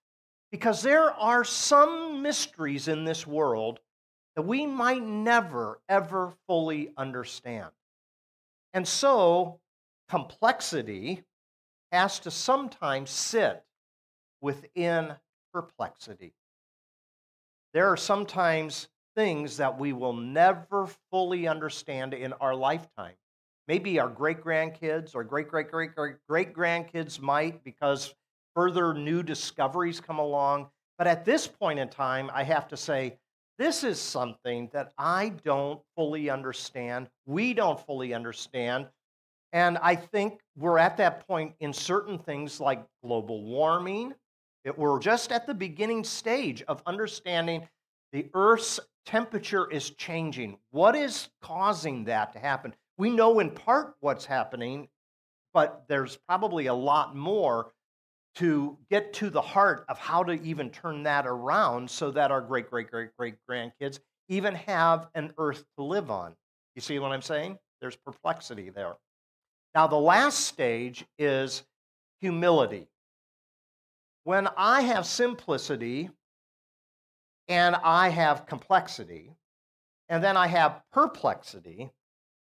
Because 0.55 0.83
there 0.83 1.11
are 1.11 1.43
some 1.43 2.23
mysteries 2.23 2.87
in 2.87 3.05
this 3.05 3.27
world 3.27 3.81
that 4.37 4.43
we 4.43 4.67
might 4.67 5.03
never, 5.03 5.81
ever 5.89 6.33
fully 6.47 6.93
understand. 6.97 7.73
And 8.73 8.87
so, 8.87 9.59
complexity 10.09 11.25
has 11.91 12.21
to 12.21 12.31
sometimes 12.31 13.11
sit 13.11 13.65
within 14.41 15.17
perplexity. 15.53 16.35
There 17.73 17.89
are 17.89 17.97
sometimes 17.97 18.87
things 19.17 19.57
that 19.57 19.77
we 19.77 19.93
will 19.93 20.13
never 20.13 20.87
fully 21.11 21.49
understand 21.49 22.15
in 22.15 22.33
our 22.35 22.55
lifetime. 22.55 23.17
Maybe 23.67 23.99
our 23.99 24.09
great 24.09 24.41
grandkids 24.41 25.17
or 25.17 25.25
great 25.25 25.49
great 25.49 25.73
great 25.73 25.97
great 26.29 26.55
grandkids 26.55 27.21
might 27.21 27.65
because 27.65 28.15
further 28.55 28.95
new 28.95 29.23
discoveries 29.23 30.01
come 30.01 30.19
along. 30.19 30.69
But 30.99 31.07
at 31.07 31.25
this 31.25 31.47
point 31.47 31.79
in 31.79 31.89
time, 31.89 32.31
I 32.33 32.45
have 32.45 32.69
to 32.69 32.77
say, 32.77 33.19
this 33.59 33.85
is 33.85 34.01
something 34.01 34.69
that 34.73 34.93
I 34.99 35.33
don't 35.45 35.81
fully 35.97 36.31
understand. 36.31 37.09
We 37.27 37.55
don't 37.55 37.79
fully 37.79 38.15
understand. 38.15 38.89
And 39.53 39.79
I 39.79 39.95
think 39.95 40.41
we're 40.57 40.79
at 40.79 40.97
that 40.97 41.27
point 41.27 41.55
in 41.61 41.73
certain 41.73 42.19
things 42.19 42.61
like 42.61 42.85
global 43.05 43.45
warming. 43.45 44.13
It, 44.65 44.77
we're 44.77 44.99
just 44.99 45.31
at 45.31 45.47
the 45.47 45.55
beginning 45.55 46.03
stage 46.03 46.63
of 46.67 46.83
understanding 46.87 47.69
the 48.13 48.27
Earth's 48.35 48.81
temperature 49.07 49.71
is 49.71 49.91
changing. 49.91 50.57
What 50.71 50.97
is 50.97 51.29
causing 51.41 52.05
that 52.05 52.33
to 52.33 52.39
happen? 52.39 52.75
We 52.97 53.11
know 53.11 53.39
in 53.39 53.51
part 53.51 53.95
what's 54.01 54.25
happening, 54.25 54.89
but 55.53 55.85
there's 55.89 56.17
probably 56.29 56.67
a 56.67 56.75
lot 56.75 57.15
more 57.15 57.73
to 58.37 58.77
get 58.91 59.13
to 59.15 59.31
the 59.31 59.41
heart 59.41 59.85
of 59.89 59.99
how 59.99 60.25
to 60.25 60.33
even 60.43 60.71
turn 60.71 61.05
that 61.05 61.27
around 61.27 61.89
so 61.89 62.11
that 62.11 62.31
our 62.31 62.41
great, 62.41 62.69
great, 62.69 62.91
great, 62.91 63.17
great 63.17 63.37
grandkids 63.49 64.01
even 64.29 64.55
have 64.55 65.09
an 65.15 65.33
earth 65.39 65.65
to 65.77 65.85
live 65.85 66.11
on. 66.11 66.35
You 66.75 66.83
see 66.83 66.99
what 66.99 67.13
I'm 67.13 67.23
saying? 67.23 67.59
There's 67.81 67.97
perplexity 67.97 68.71
there. 68.71 68.95
Now, 69.75 69.87
the 69.87 69.97
last 69.97 70.41
stage 70.41 71.05
is 71.19 71.63
humility. 72.21 72.89
When 74.25 74.49
I 74.57 74.81
have 74.83 75.07
simplicity 75.07 76.11
and 77.49 77.77
I 77.77 78.09
have 78.09 78.47
complexity, 78.47 79.31
and 80.09 80.25
then 80.25 80.37
I 80.37 80.47
have 80.47 80.83
perplexity, 80.93 81.91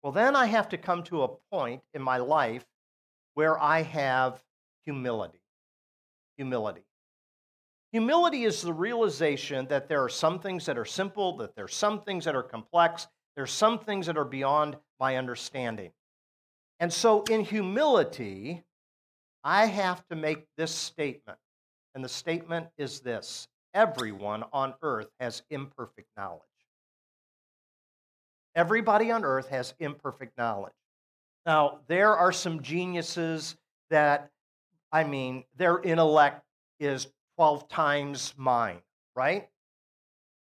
well, 0.03 0.11
then 0.11 0.35
I 0.35 0.45
have 0.45 0.69
to 0.69 0.77
come 0.77 1.03
to 1.03 1.23
a 1.23 1.29
point 1.51 1.81
in 1.93 2.01
my 2.01 2.17
life 2.17 2.65
where 3.33 3.61
I 3.61 3.81
have 3.81 4.41
humility 4.85 5.39
humility. 6.37 6.83
Humility 7.91 8.43
is 8.43 8.61
the 8.61 8.73
realization 8.73 9.67
that 9.67 9.87
there 9.87 10.03
are 10.03 10.09
some 10.09 10.39
things 10.39 10.65
that 10.65 10.77
are 10.77 10.85
simple, 10.85 11.37
that 11.37 11.55
there 11.55 11.65
are 11.65 11.69
some 11.69 12.01
things 12.01 12.25
that 12.25 12.35
are 12.35 12.43
complex, 12.43 13.07
there 13.35 13.43
are 13.43 13.47
some 13.47 13.79
things 13.79 14.05
that 14.07 14.17
are 14.17 14.25
beyond 14.25 14.77
my 14.99 15.17
understanding. 15.17 15.91
And 16.79 16.91
so, 16.91 17.23
in 17.29 17.41
humility, 17.41 18.63
I 19.43 19.65
have 19.65 20.05
to 20.07 20.15
make 20.15 20.45
this 20.57 20.71
statement. 20.71 21.37
And 21.93 22.03
the 22.03 22.09
statement 22.09 22.67
is 22.77 22.99
this 22.99 23.47
everyone 23.73 24.43
on 24.51 24.73
earth 24.81 25.07
has 25.19 25.43
imperfect 25.49 26.09
knowledge. 26.17 26.41
Everybody 28.55 29.11
on 29.11 29.23
earth 29.23 29.49
has 29.49 29.73
imperfect 29.79 30.37
knowledge. 30.37 30.73
Now, 31.45 31.79
there 31.87 32.15
are 32.15 32.31
some 32.31 32.61
geniuses 32.61 33.55
that 33.89 34.31
I 34.95 35.03
mean, 35.03 35.43
their 35.57 35.81
intellect 35.81 36.45
is 36.79 37.07
12 37.35 37.67
times 37.67 38.33
mine, 38.37 38.79
right? 39.13 39.49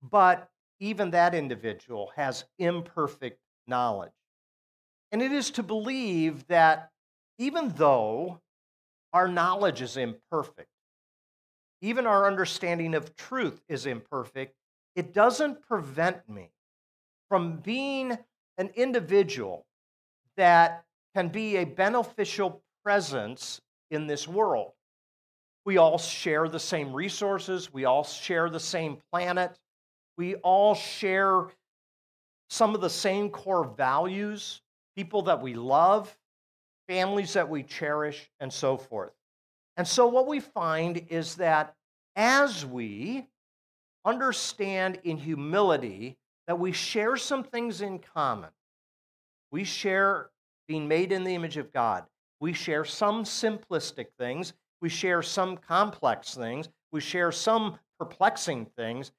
But 0.01 0.49
even 0.79 1.12
that 1.12 1.36
individual 1.36 2.13
has 2.15 2.45
imperfect 2.57 3.41
knowledge. 3.67 4.13
And 5.12 5.21
it 5.21 5.33
is 5.33 5.51
to 5.51 5.63
believe 5.63 6.47
that 6.47 6.91
even 7.38 7.73
though 7.75 8.39
our 9.12 9.27
knowledge 9.27 9.81
is 9.81 9.97
imperfect, 9.97 10.69
even 11.81 12.07
our 12.07 12.25
understanding 12.25 12.95
of 12.95 13.17
truth 13.17 13.62
is 13.67 13.86
imperfect, 13.86 14.55
it 14.95 15.13
doesn't 15.13 15.62
prevent 15.62 16.29
me 16.29 16.51
from 17.27 17.57
being 17.57 18.17
an 18.57 18.69
individual 18.75 19.65
that 20.38 20.86
can 21.13 21.27
be 21.27 21.57
a 21.57 21.65
beneficial 21.65 22.63
presence 22.81 23.60
in 23.91 24.08
this 24.08 24.28
world. 24.28 24.71
We 25.65 25.78
all 25.78 25.97
share 25.97 26.47
the 26.47 26.60
same 26.60 26.93
resources, 26.93 27.73
we 27.73 27.86
all 27.86 28.04
share 28.04 28.50
the 28.50 28.60
same 28.60 28.97
planet, 29.12 29.58
we 30.17 30.36
all 30.36 30.76
share 30.76 31.47
some 32.50 32.73
of 32.73 32.82
the 32.82 32.89
same 32.89 33.30
core 33.30 33.65
values, 33.65 34.62
people 34.95 35.23
that 35.23 35.41
we 35.41 35.54
love, 35.54 36.15
families 36.88 37.34
that 37.34 37.50
we 37.50 37.63
cherish, 37.63 38.30
and 38.39 38.52
so 38.52 38.78
forth. 38.78 39.12
And 39.76 39.88
so, 39.88 40.08
what 40.08 40.28
we 40.28 40.39
find 40.39 41.06
is 41.10 41.36
that 41.36 41.76
as 42.15 42.65
we 42.65 43.28
understand 44.06 45.00
in 45.04 45.17
humility 45.17 46.17
that 46.47 46.58
we 46.58 46.71
share 46.71 47.17
some 47.17 47.43
things 47.43 47.82
in 47.82 48.00
common, 48.00 48.50
we 49.52 49.63
share 49.63 50.30
being 50.67 50.88
made 50.88 51.12
in 51.12 51.23
the 51.23 51.36
image 51.36 51.58
of 51.58 51.71
God, 51.71 52.06
we 52.39 52.54
share 52.54 52.86
some 52.86 53.23
simplistic 53.23 54.08
things, 54.19 54.54
we 54.82 54.89
share 54.89 55.21
some 55.21 55.58
complex 55.58 56.36
things, 56.36 56.69
we 56.91 57.02
share 57.02 57.32
some 57.32 57.78
perplexing 58.00 58.65
things, 58.78 59.12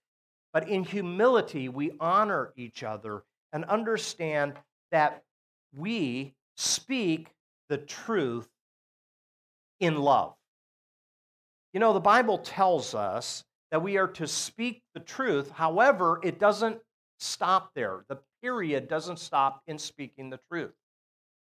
but 0.52 0.68
in 0.68 0.84
humility, 0.84 1.68
we 1.68 1.92
honor 2.00 2.52
each 2.56 2.82
other 2.82 3.22
and 3.52 3.64
understand 3.64 4.54
that 4.90 5.22
we 5.76 6.34
speak 6.56 7.28
the 7.68 7.78
truth 7.78 8.48
in 9.80 9.96
love. 9.96 10.34
You 11.72 11.80
know, 11.80 11.92
the 11.92 12.00
Bible 12.00 12.38
tells 12.38 12.94
us 12.94 13.44
that 13.70 13.82
we 13.82 13.98
are 13.98 14.08
to 14.08 14.26
speak 14.26 14.82
the 14.94 15.00
truth. 15.00 15.50
However, 15.50 16.20
it 16.22 16.38
doesn't 16.38 16.78
stop 17.18 17.72
there. 17.74 18.04
The 18.08 18.18
period 18.42 18.88
doesn't 18.88 19.18
stop 19.18 19.62
in 19.66 19.78
speaking 19.78 20.30
the 20.30 20.40
truth. 20.50 20.72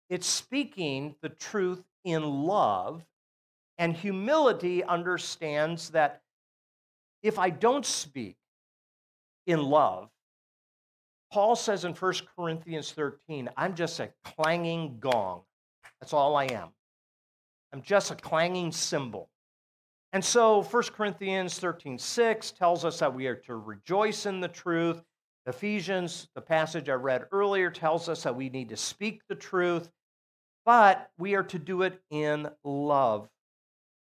It's 0.09 0.27
speaking 0.27 1.15
the 1.21 1.29
truth 1.29 1.83
in 2.03 2.23
love, 2.23 3.03
and 3.77 3.95
humility 3.95 4.83
understands 4.83 5.89
that 5.91 6.21
if 7.21 7.37
I 7.37 7.49
don't 7.49 7.85
speak 7.85 8.37
in 9.45 9.61
love, 9.61 10.09
Paul 11.31 11.55
says 11.55 11.85
in 11.85 11.93
1 11.93 12.13
Corinthians 12.35 12.91
13, 12.91 13.49
I'm 13.55 13.75
just 13.75 13.99
a 13.99 14.09
clanging 14.23 14.97
gong. 14.99 15.43
That's 16.01 16.13
all 16.13 16.35
I 16.35 16.45
am. 16.45 16.69
I'm 17.71 17.83
just 17.83 18.09
a 18.09 18.15
clanging 18.15 18.71
cymbal. 18.71 19.29
And 20.11 20.25
so 20.25 20.63
1 20.63 20.83
Corinthians 20.95 21.59
13, 21.59 21.99
6 21.99 22.51
tells 22.51 22.83
us 22.83 22.97
that 22.97 23.13
we 23.13 23.27
are 23.27 23.35
to 23.35 23.57
rejoice 23.57 24.25
in 24.25 24.39
the 24.39 24.47
truth. 24.47 25.03
Ephesians, 25.45 26.27
the 26.33 26.41
passage 26.41 26.89
I 26.89 26.93
read 26.93 27.25
earlier, 27.31 27.69
tells 27.69 28.09
us 28.09 28.23
that 28.23 28.35
we 28.35 28.49
need 28.49 28.69
to 28.69 28.77
speak 28.77 29.21
the 29.29 29.35
truth 29.35 29.91
but 30.69 31.09
we 31.17 31.33
are 31.33 31.41
to 31.41 31.57
do 31.57 31.81
it 31.81 31.99
in 32.11 32.47
love. 32.63 33.27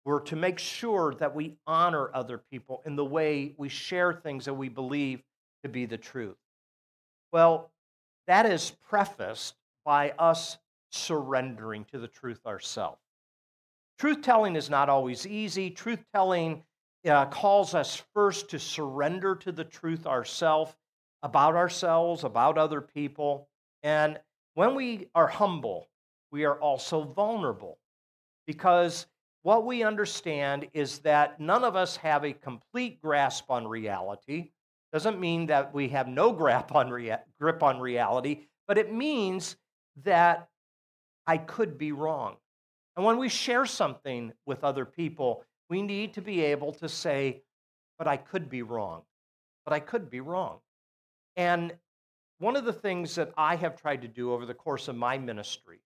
We're 0.05 0.23
to 0.23 0.35
make 0.35 0.59
sure 0.59 1.15
that 1.21 1.33
we 1.33 1.55
honor 1.69 2.11
other 2.13 2.43
people 2.51 2.83
in 2.85 2.97
the 2.97 3.05
way 3.05 3.55
we 3.57 3.69
share 3.69 4.13
things 4.13 4.47
that 4.47 4.55
we 4.55 4.69
believe 4.69 5.23
to 5.63 5.69
be 5.69 5.87
the 5.87 5.97
truth. 5.97 6.35
Well, 7.33 7.71
that 8.27 8.45
is 8.45 8.73
prefaced 8.89 9.55
by 9.85 10.11
us 10.19 10.59
surrendering 10.91 11.85
to 11.93 11.99
the 12.01 12.09
truth 12.09 12.41
ourselves. 12.45 12.99
Truth 14.01 14.23
telling 14.23 14.57
is 14.57 14.69
not 14.69 14.89
always 14.89 15.29
easy. 15.29 15.71
Truth 15.71 16.03
telling 16.13 16.65
uh, 17.09 17.27
calls 17.27 17.73
us 17.77 18.03
first 18.15 18.51
to 18.51 18.59
surrender 18.59 19.37
to 19.37 19.53
the 19.53 19.63
truth 19.63 20.09
ourselves 20.09 20.75
about 21.23 21.55
ourselves, 21.55 22.25
about 22.25 22.59
other 22.59 22.81
people. 22.81 23.47
And 23.85 24.19
when 24.55 24.75
we 24.75 25.07
are 25.15 25.29
humble, 25.29 25.87
we 26.31 26.45
are 26.45 26.61
also 26.61 27.05
vulnerable 27.05 27.79
because 28.47 29.07
what 29.43 29.65
we 29.65 29.83
understand 29.83 30.69
is 30.73 30.99
that 31.01 31.41
none 31.41 31.65
of 31.65 31.77
us 31.77 31.97
have 31.97 32.25
a 32.25 32.33
complete 32.33 33.01
grasp 33.01 33.51
on 33.51 33.67
reality. 33.67 34.51
Doesn't 34.93 35.21
mean 35.21 35.47
that 35.47 35.73
we 35.73 35.89
have 35.89 36.09
no 36.09 36.33
grip 36.33 36.75
on, 36.75 36.89
grip 37.39 37.63
on 37.63 37.81
reality, 37.81 38.47
but 38.67 38.79
it 38.79 38.93
means 38.93 39.57
that 40.05 40.49
I 41.27 41.39
could 41.39 41.79
be 41.79 41.93
wrong. 41.93 42.37
And 42.97 43.05
when 43.05 43.19
we 43.19 43.29
share 43.29 43.65
something 43.65 44.33
with 44.45 44.65
other 44.65 44.85
people, 44.85 45.45
we 45.71 45.83
need 45.83 46.15
to 46.15 46.23
be 46.23 46.43
able 46.43 46.73
to 46.75 46.89
say, 46.89 47.43
but 47.99 48.09
I 48.09 48.17
could 48.17 48.49
be 48.49 48.63
wrong. 48.63 49.03
But 49.65 49.75
I 49.75 49.81
could 49.81 50.11
be 50.11 50.21
wrong. 50.21 50.59
And 51.37 51.75
one 52.39 52.57
of 52.57 52.65
the 52.65 52.73
things 52.73 53.15
that 53.17 53.33
I 53.37 53.57
have 53.57 53.77
tried 53.77 54.03
to 54.03 54.09
do 54.09 54.33
over 54.33 54.47
the 54.47 54.55
course 54.55 54.89
of 54.89 54.97
my 54.97 55.19
ministry 55.19 55.81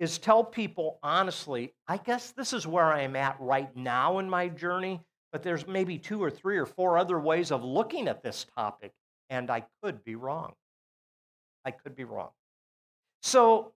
is 0.00 0.16
tell 0.18 0.42
people 0.42 0.98
honestly, 1.02 1.74
I 1.86 1.98
guess 1.98 2.32
this 2.32 2.52
is 2.54 2.66
where 2.66 2.86
I 2.86 3.02
am 3.02 3.14
at 3.14 3.36
right 3.38 3.74
now 3.76 4.18
in 4.18 4.28
my 4.28 4.48
journey, 4.48 5.00
but 5.30 5.42
there's 5.42 5.68
maybe 5.68 5.98
two 5.98 6.22
or 6.22 6.30
three 6.30 6.56
or 6.56 6.66
four 6.66 6.98
other 6.98 7.20
ways 7.20 7.52
of 7.52 7.62
looking 7.62 8.08
at 8.08 8.22
this 8.22 8.46
topic, 8.56 8.92
and 9.28 9.50
I 9.50 9.64
could 9.82 10.02
be 10.02 10.16
wrong. 10.16 10.54
I 11.66 11.70
could 11.70 11.94
be 11.94 12.04
wrong. 12.04 12.30
So 13.22 13.72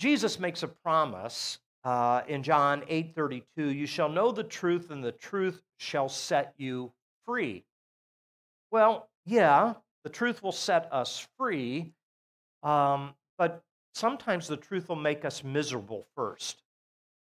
Jesus 0.00 0.40
makes 0.40 0.62
a 0.62 0.68
promise 0.68 1.58
uh, 1.84 2.22
in 2.26 2.42
John 2.42 2.82
8:32, 2.88 3.70
"You 3.70 3.86
shall 3.86 4.08
know 4.08 4.32
the 4.32 4.42
truth, 4.42 4.90
and 4.90 5.04
the 5.04 5.12
truth 5.12 5.62
shall 5.76 6.08
set 6.08 6.54
you 6.56 6.92
free." 7.26 7.64
Well, 8.70 9.08
yeah, 9.26 9.74
the 10.02 10.10
truth 10.10 10.42
will 10.42 10.52
set 10.52 10.92
us 10.92 11.28
free, 11.36 11.92
um, 12.62 13.14
but 13.38 13.62
sometimes 13.96 14.46
the 14.46 14.56
truth 14.56 14.88
will 14.88 14.96
make 14.96 15.24
us 15.24 15.42
miserable 15.42 16.04
first, 16.14 16.62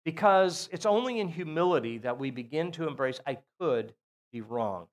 because 0.04 0.68
it's 0.72 0.86
only 0.86 1.20
in 1.20 1.28
humility 1.28 1.98
that 1.98 2.18
we 2.18 2.30
begin 2.30 2.72
to 2.72 2.88
embrace, 2.88 3.20
"I 3.26 3.38
could 3.60 3.94
be 4.32 4.40
wrong." 4.40 4.88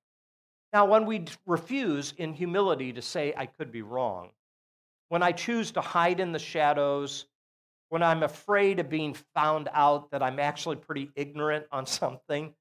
Now, 0.74 0.86
when 0.86 1.06
we 1.06 1.26
refuse 1.46 2.12
in 2.14 2.34
humility 2.34 2.92
to 2.94 3.02
say, 3.02 3.34
"I 3.38 3.46
could 3.46 3.72
be 3.72 3.82
wrong," 3.82 4.34
when 5.08 5.24
I 5.24 5.32
choose 5.32 5.72
to 5.72 5.82
hide 5.82 6.20
in 6.20 6.34
the 6.34 6.40
shadows 6.40 7.28
when 7.90 8.02
I'm 8.02 8.24
afraid 8.24 8.80
of 8.80 8.90
being 8.90 9.14
found 9.14 9.70
out 9.72 10.10
that 10.10 10.24
I'm 10.24 10.40
actually 10.40 10.78
pretty 10.78 11.12
ignorant 11.16 11.68
on 11.72 11.86
something, 11.86 12.56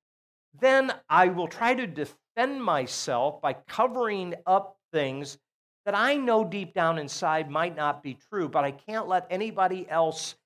then 0.52 0.92
I 1.08 1.28
will 1.28 1.48
try 1.48 1.74
to 1.74 1.86
defend 1.86 2.62
myself 2.62 3.40
by 3.40 3.54
covering 3.54 4.34
up 4.46 4.78
things 4.92 5.38
that 5.84 5.94
I 5.94 6.16
know 6.16 6.44
deep 6.44 6.74
down 6.74 6.98
inside 6.98 7.50
might 7.50 7.76
not 7.76 8.02
be 8.02 8.16
true, 8.30 8.48
but 8.48 8.64
I 8.64 8.70
can't 8.70 9.08
let 9.08 9.26
anybody 9.30 9.88
else 9.88 10.36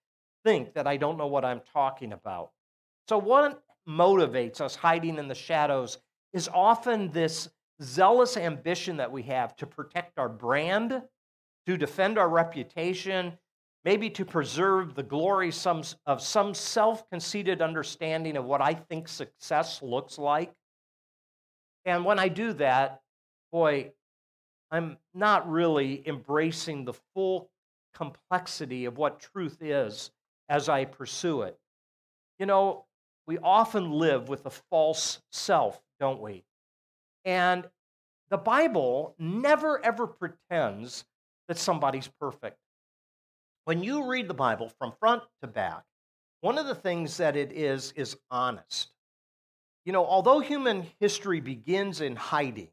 think 0.45 0.75
that 0.75 0.87
I 0.87 0.97
don't 0.97 1.19
know 1.19 1.27
what 1.27 1.45
I'm 1.45 1.61
talking 1.73 2.13
about. 2.13 2.51
So, 3.09 3.19
what 3.19 3.63
motivates 3.89 4.61
us 4.61 4.75
hiding 4.75 5.19
in 5.19 5.29
the 5.29 5.35
shadows 5.35 5.99
is 6.33 6.49
often 6.53 7.11
this 7.11 7.49
zealous 7.83 8.37
ambition 8.37 8.97
that 8.97 9.13
we 9.13 9.23
have 9.25 9.55
to 9.57 9.67
protect 9.67 10.19
our 10.19 10.29
brand, 10.29 11.03
to 11.67 11.77
defend 11.77 12.19
our 12.19 12.29
reputation, 12.29 13.37
maybe 13.85 14.11
to 14.11 14.25
preserve 14.25 14.95
the 14.95 15.03
glory 15.03 15.53
of 16.07 16.23
some 16.23 16.55
self 16.55 17.09
conceited 17.11 17.63
understanding 17.63 18.37
of 18.37 18.45
what 18.45 18.61
I 18.61 18.75
think 18.75 19.09
success 19.09 19.83
looks 19.83 20.19
like. 20.19 20.53
And 21.85 22.05
when 22.05 22.19
I 22.19 22.29
do 22.29 22.53
that, 22.55 23.01
boy, 23.53 23.93
I'm 24.71 24.99
not 25.15 25.51
really 25.51 26.07
embracing 26.07 26.85
the 26.85 26.95
full 27.15 27.51
complexity 27.95 28.85
of 28.85 28.99
what 28.99 29.21
truth 29.21 29.63
is 29.63 30.11
as 30.49 30.69
I 30.69 30.85
pursue 30.85 31.43
it. 31.43 31.59
You 32.39 32.47
know, 32.47 32.85
we 33.27 33.39
often 33.39 33.91
live 33.91 34.29
with 34.29 34.47
a 34.47 34.51
false 34.51 35.21
self, 35.33 35.81
don't 35.99 36.21
we? 36.21 36.45
And 37.25 37.69
the 38.29 38.37
Bible 38.37 39.15
never 39.19 39.85
ever 39.85 40.07
pretends 40.07 41.05
that 41.49 41.59
somebody's 41.59 42.09
perfect. 42.21 42.59
When 43.65 43.83
you 43.83 44.09
read 44.09 44.29
the 44.29 44.35
Bible 44.35 44.69
from 44.69 44.93
front 45.01 45.23
to 45.43 45.49
back, 45.49 45.85
one 46.41 46.59
of 46.59 46.67
the 46.67 46.75
things 46.75 47.17
that 47.17 47.37
it 47.37 47.53
is 47.53 47.93
is 47.97 48.17
honest. 48.31 48.93
You 49.85 49.93
know, 49.93 50.05
although 50.05 50.41
human 50.41 50.87
history 51.01 51.41
begins 51.41 52.01
in 52.01 52.15
hiding, 52.17 52.69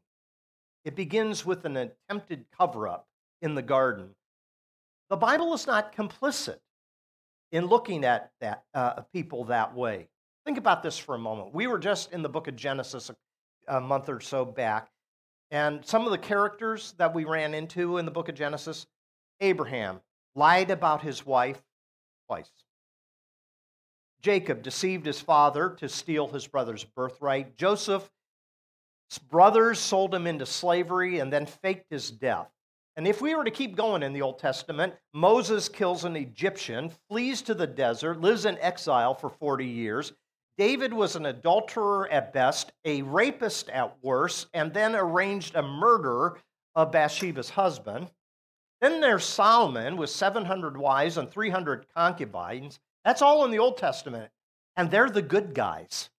it 0.84 0.94
begins 0.94 1.44
with 1.46 1.64
an 1.64 1.76
attempted 1.76 2.44
cover 2.56 2.88
up 2.88 3.06
in 3.42 3.54
the 3.54 3.62
garden. 3.62 4.10
The 5.10 5.16
Bible 5.16 5.54
is 5.54 5.66
not 5.66 5.94
complicit 5.94 6.58
in 7.52 7.66
looking 7.66 8.04
at 8.04 8.32
that, 8.40 8.64
uh, 8.74 9.02
people 9.12 9.44
that 9.44 9.74
way. 9.74 10.08
Think 10.44 10.58
about 10.58 10.82
this 10.82 10.98
for 10.98 11.14
a 11.14 11.18
moment. 11.18 11.54
We 11.54 11.66
were 11.66 11.78
just 11.78 12.12
in 12.12 12.22
the 12.22 12.28
book 12.28 12.48
of 12.48 12.56
Genesis 12.56 13.10
a, 13.10 13.76
a 13.76 13.80
month 13.80 14.08
or 14.08 14.20
so 14.20 14.44
back, 14.44 14.90
and 15.50 15.84
some 15.84 16.04
of 16.04 16.10
the 16.10 16.18
characters 16.18 16.94
that 16.98 17.14
we 17.14 17.24
ran 17.24 17.54
into 17.54 17.98
in 17.98 18.04
the 18.04 18.10
book 18.10 18.28
of 18.28 18.34
Genesis 18.34 18.86
Abraham, 19.40 20.00
lied 20.34 20.70
about 20.70 21.02
his 21.02 21.24
wife 21.26 21.62
twice. 22.26 22.50
Jacob 24.20 24.62
deceived 24.62 25.04
his 25.04 25.20
father 25.20 25.70
to 25.78 25.88
steal 25.88 26.28
his 26.28 26.46
brother's 26.46 26.84
birthright. 26.84 27.58
Joseph's 29.10 29.28
brothers 29.30 29.78
sold 29.78 30.14
him 30.14 30.26
into 30.26 30.46
slavery 30.46 31.18
and 31.18 31.32
then 31.32 31.46
faked 31.46 31.90
his 31.90 32.10
death. 32.10 32.48
And 32.96 33.06
if 33.06 33.20
we 33.20 33.34
were 33.34 33.44
to 33.44 33.50
keep 33.50 33.76
going 33.76 34.02
in 34.02 34.12
the 34.12 34.22
Old 34.22 34.38
Testament, 34.38 34.94
Moses 35.12 35.68
kills 35.68 36.04
an 36.04 36.16
Egyptian, 36.16 36.92
flees 37.08 37.42
to 37.42 37.54
the 37.54 37.66
desert, 37.66 38.20
lives 38.20 38.44
in 38.44 38.56
exile 38.58 39.14
for 39.14 39.30
40 39.30 39.66
years. 39.66 40.12
David 40.58 40.92
was 40.92 41.16
an 41.16 41.26
adulterer 41.26 42.08
at 42.10 42.32
best, 42.32 42.72
a 42.84 43.02
rapist 43.02 43.68
at 43.70 43.96
worst, 44.02 44.46
and 44.54 44.72
then 44.72 44.94
arranged 44.94 45.56
a 45.56 45.62
murder 45.62 46.38
of 46.76 46.92
Bathsheba's 46.92 47.50
husband. 47.50 48.10
Then 48.80 49.00
there's 49.00 49.24
Solomon 49.24 49.96
with 49.96 50.10
700 50.10 50.76
wives 50.76 51.16
and 51.16 51.28
300 51.28 51.86
concubines. 51.94 52.78
That's 53.04 53.22
all 53.22 53.44
in 53.44 53.50
the 53.50 53.58
Old 53.58 53.76
Testament. 53.76 54.30
And 54.76 54.90
they're 54.90 55.10
the 55.10 55.22
good 55.22 55.54
guys. 55.54 56.10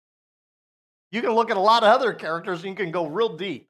You 1.15 1.21
can 1.21 1.31
look 1.31 1.49
at 1.49 1.55
a 1.55 1.61
lot 1.61 1.81
of 1.81 1.87
other 1.87 2.11
characters 2.11 2.59
and 2.59 2.71
you 2.71 2.75
can 2.75 2.91
go 2.91 3.05
real 3.05 3.37
deep. 3.37 3.69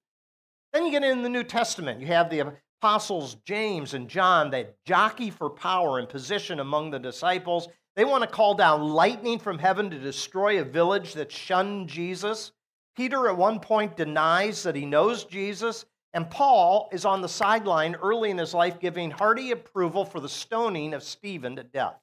Then 0.74 0.84
you 0.84 0.92
get 0.92 1.04
in 1.04 1.22
the 1.22 1.30
New 1.30 1.44
Testament. 1.44 2.02
You 2.02 2.08
have 2.08 2.32
the 2.32 2.56
apostles 2.82 3.36
James 3.46 3.94
and 3.94 4.10
John 4.10 4.50
that 4.50 4.84
jockey 4.84 5.30
for 5.30 5.52
power 5.52 6.00
and 6.00 6.10
position 6.10 6.60
among 6.60 6.90
the 6.90 6.98
disciples. 6.98 7.68
They 7.96 8.04
want 8.04 8.24
to 8.24 8.28
call 8.28 8.56
down 8.56 8.82
lightning 8.82 9.38
from 9.38 9.60
heaven 9.60 9.92
to 9.92 10.00
destroy 10.00 10.60
a 10.60 10.64
village 10.64 11.14
that 11.14 11.32
shunned 11.32 11.88
Jesus. 11.88 12.52
Peter 12.98 13.28
at 13.28 13.38
one 13.38 13.60
point 13.60 13.96
denies 13.96 14.64
that 14.64 14.76
he 14.76 14.88
knows 14.88 15.24
Jesus. 15.24 15.86
And 16.16 16.28
Paul 16.28 16.90
is 16.92 17.06
on 17.06 17.22
the 17.22 17.30
sideline 17.30 17.94
early 17.94 18.32
in 18.32 18.40
his 18.40 18.56
life 18.56 18.80
giving 18.80 19.12
hearty 19.12 19.52
approval 19.52 20.04
for 20.04 20.20
the 20.20 20.28
stoning 20.28 20.96
of 20.96 21.04
Stephen 21.04 21.58
to 21.58 21.64
death. 21.64 22.00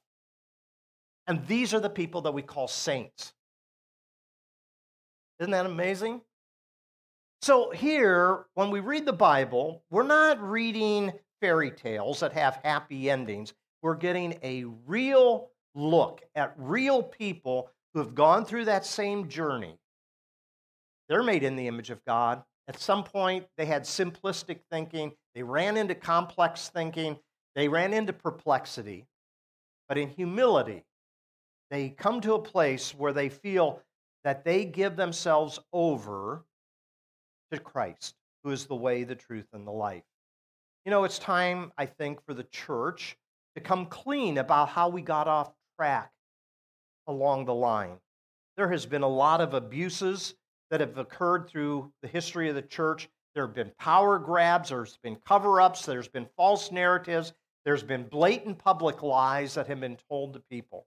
And 1.27 1.45
these 1.47 1.73
are 1.73 1.81
the 1.81 1.89
people 1.89 2.21
that 2.21 2.33
we 2.33 2.43
call 2.43 2.69
saints. 2.69 3.33
Isn't 5.43 5.51
that 5.51 5.65
amazing? 5.65 6.21
So, 7.41 7.69
here, 7.71 8.45
when 8.53 8.71
we 8.71 8.79
read 8.79 9.05
the 9.05 9.11
Bible, 9.11 9.83
we're 9.89 10.03
not 10.03 10.41
reading 10.41 11.11
fairy 11.41 11.69
tales 11.69 12.21
that 12.21 12.31
have 12.31 12.61
happy 12.63 13.09
endings. 13.09 13.53
We're 13.81 13.95
getting 13.95 14.39
a 14.41 14.63
real 14.85 15.49
look 15.75 16.21
at 16.33 16.53
real 16.55 17.03
people 17.03 17.69
who 17.93 17.99
have 17.99 18.15
gone 18.15 18.45
through 18.45 18.63
that 18.65 18.85
same 18.85 19.27
journey. 19.27 19.77
They're 21.09 21.23
made 21.23 21.43
in 21.43 21.57
the 21.57 21.67
image 21.67 21.89
of 21.89 22.05
God. 22.05 22.41
At 22.69 22.79
some 22.79 23.03
point, 23.03 23.45
they 23.57 23.65
had 23.65 23.83
simplistic 23.83 24.59
thinking, 24.71 25.11
they 25.35 25.43
ran 25.43 25.75
into 25.75 25.93
complex 25.93 26.69
thinking, 26.69 27.19
they 27.53 27.67
ran 27.67 27.93
into 27.93 28.13
perplexity. 28.13 29.07
But 29.89 29.97
in 29.97 30.07
humility, 30.07 30.85
they 31.69 31.89
come 31.89 32.21
to 32.21 32.35
a 32.35 32.41
place 32.41 32.95
where 32.95 33.11
they 33.11 33.27
feel 33.27 33.81
that 34.23 34.43
they 34.43 34.65
give 34.65 34.95
themselves 34.95 35.59
over 35.71 36.45
to 37.51 37.59
Christ, 37.59 38.15
who 38.43 38.51
is 38.51 38.65
the 38.65 38.75
way, 38.75 39.03
the 39.03 39.15
truth, 39.15 39.47
and 39.53 39.67
the 39.67 39.71
life. 39.71 40.03
You 40.85 40.91
know, 40.91 41.03
it's 41.03 41.19
time, 41.19 41.71
I 41.77 41.85
think, 41.85 42.25
for 42.25 42.33
the 42.33 42.43
church 42.43 43.17
to 43.55 43.61
come 43.61 43.85
clean 43.85 44.37
about 44.37 44.69
how 44.69 44.89
we 44.89 45.01
got 45.01 45.27
off 45.27 45.51
track 45.77 46.11
along 47.07 47.45
the 47.45 47.53
line. 47.53 47.97
There 48.57 48.69
has 48.69 48.85
been 48.85 49.03
a 49.03 49.07
lot 49.07 49.41
of 49.41 49.53
abuses 49.53 50.35
that 50.71 50.79
have 50.79 50.97
occurred 50.97 51.47
through 51.47 51.91
the 52.01 52.07
history 52.07 52.49
of 52.49 52.55
the 52.55 52.61
church. 52.61 53.09
There 53.35 53.45
have 53.45 53.55
been 53.55 53.71
power 53.79 54.19
grabs, 54.19 54.69
there's 54.69 54.97
been 54.97 55.17
cover 55.27 55.59
ups, 55.59 55.85
there's 55.85 56.07
been 56.07 56.27
false 56.37 56.71
narratives, 56.71 57.33
there's 57.65 57.83
been 57.83 58.03
blatant 58.03 58.59
public 58.59 59.01
lies 59.01 59.55
that 59.55 59.67
have 59.67 59.79
been 59.79 59.97
told 60.09 60.33
to 60.33 60.39
people. 60.39 60.85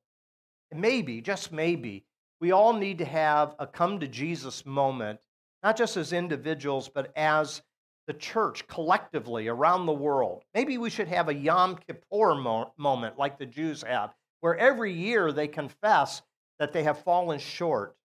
And 0.71 0.81
maybe, 0.81 1.21
just 1.21 1.53
maybe, 1.53 2.05
we 2.41 2.53
all 2.53 2.73
need 2.73 2.99
to 2.99 3.05
have 3.05 3.55
a 3.59 3.67
come 3.67 4.01
to 4.01 4.09
Jesus 4.09 4.67
moment, 4.67 5.19
not 5.63 5.77
just 5.77 5.97
as 5.97 6.13
individuals, 6.13 6.89
but 6.89 7.13
as 7.17 7.63
the 8.07 8.15
church 8.15 8.67
collectively 8.69 9.49
around 9.49 9.87
the 9.87 9.93
world. 9.93 10.45
Maybe 10.55 10.79
we 10.79 10.91
should 10.91 11.09
have 11.09 11.29
a 11.29 11.35
Yom 11.35 11.77
Kippur 11.77 12.35
mo- 12.35 12.73
moment 12.77 13.19
like 13.19 13.39
the 13.39 13.47
Jews 13.47 13.83
have, 13.83 14.15
where 14.41 14.57
every 14.57 14.93
year 14.93 15.33
they 15.33 15.49
confess 15.49 16.23
that 16.59 16.73
they 16.73 16.85
have 16.85 16.99
fallen 17.01 17.39
short. 17.39 17.97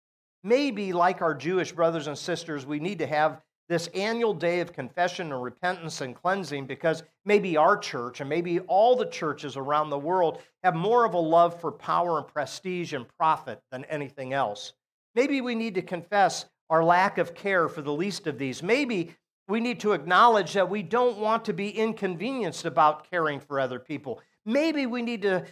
Maybe, 0.44 0.91
like 0.91 1.22
our 1.22 1.36
Jewish 1.36 1.72
brothers 1.72 2.08
and 2.08 2.17
sisters, 2.17 2.65
we 2.65 2.80
need 2.80 3.00
to 3.00 3.08
have 3.08 3.41
this 3.72 3.88
annual 3.96 4.34
day 4.34 4.60
of 4.60 4.74
confession 4.74 5.32
and 5.32 5.42
repentance 5.42 6.02
and 6.02 6.14
cleansing 6.14 6.66
because 6.66 7.04
maybe 7.24 7.56
our 7.56 7.78
church 7.78 8.20
and 8.20 8.30
maybe 8.30 8.60
all 8.60 8.98
the 8.98 9.06
churches 9.06 9.56
around 9.56 9.90
the 9.90 9.98
world 9.98 10.40
have 10.62 10.76
more 10.76 11.06
of 11.06 11.14
a 11.14 11.18
love 11.18 11.58
for 11.62 11.72
power 11.72 12.18
and 12.18 12.28
prestige 12.28 12.92
and 12.92 13.08
profit 13.18 13.62
than 13.72 13.86
anything 13.86 14.34
else. 14.34 14.74
Maybe 15.16 15.40
we 15.40 15.56
need 15.56 15.76
to 15.76 15.82
confess 15.82 16.46
our 16.70 16.84
lack 16.84 17.18
of 17.18 17.34
care 17.34 17.70
for 17.70 17.82
the 17.82 17.94
least 17.94 18.28
of 18.28 18.38
these. 18.38 18.62
Maybe 18.62 19.16
we 19.48 19.62
need 19.62 19.80
to 19.80 19.94
acknowledge 19.94 20.52
that 20.52 20.70
we 20.70 20.84
don't 20.84 21.18
want 21.18 21.46
to 21.46 21.54
be 21.54 21.70
inconvenienced 21.70 22.66
about 22.66 23.10
caring 23.10 23.40
for 23.40 23.58
other 23.58 23.80
people. 23.80 24.22
Maybe 24.46 24.86
we 24.86 25.02
need 25.02 25.22
to 25.22 25.46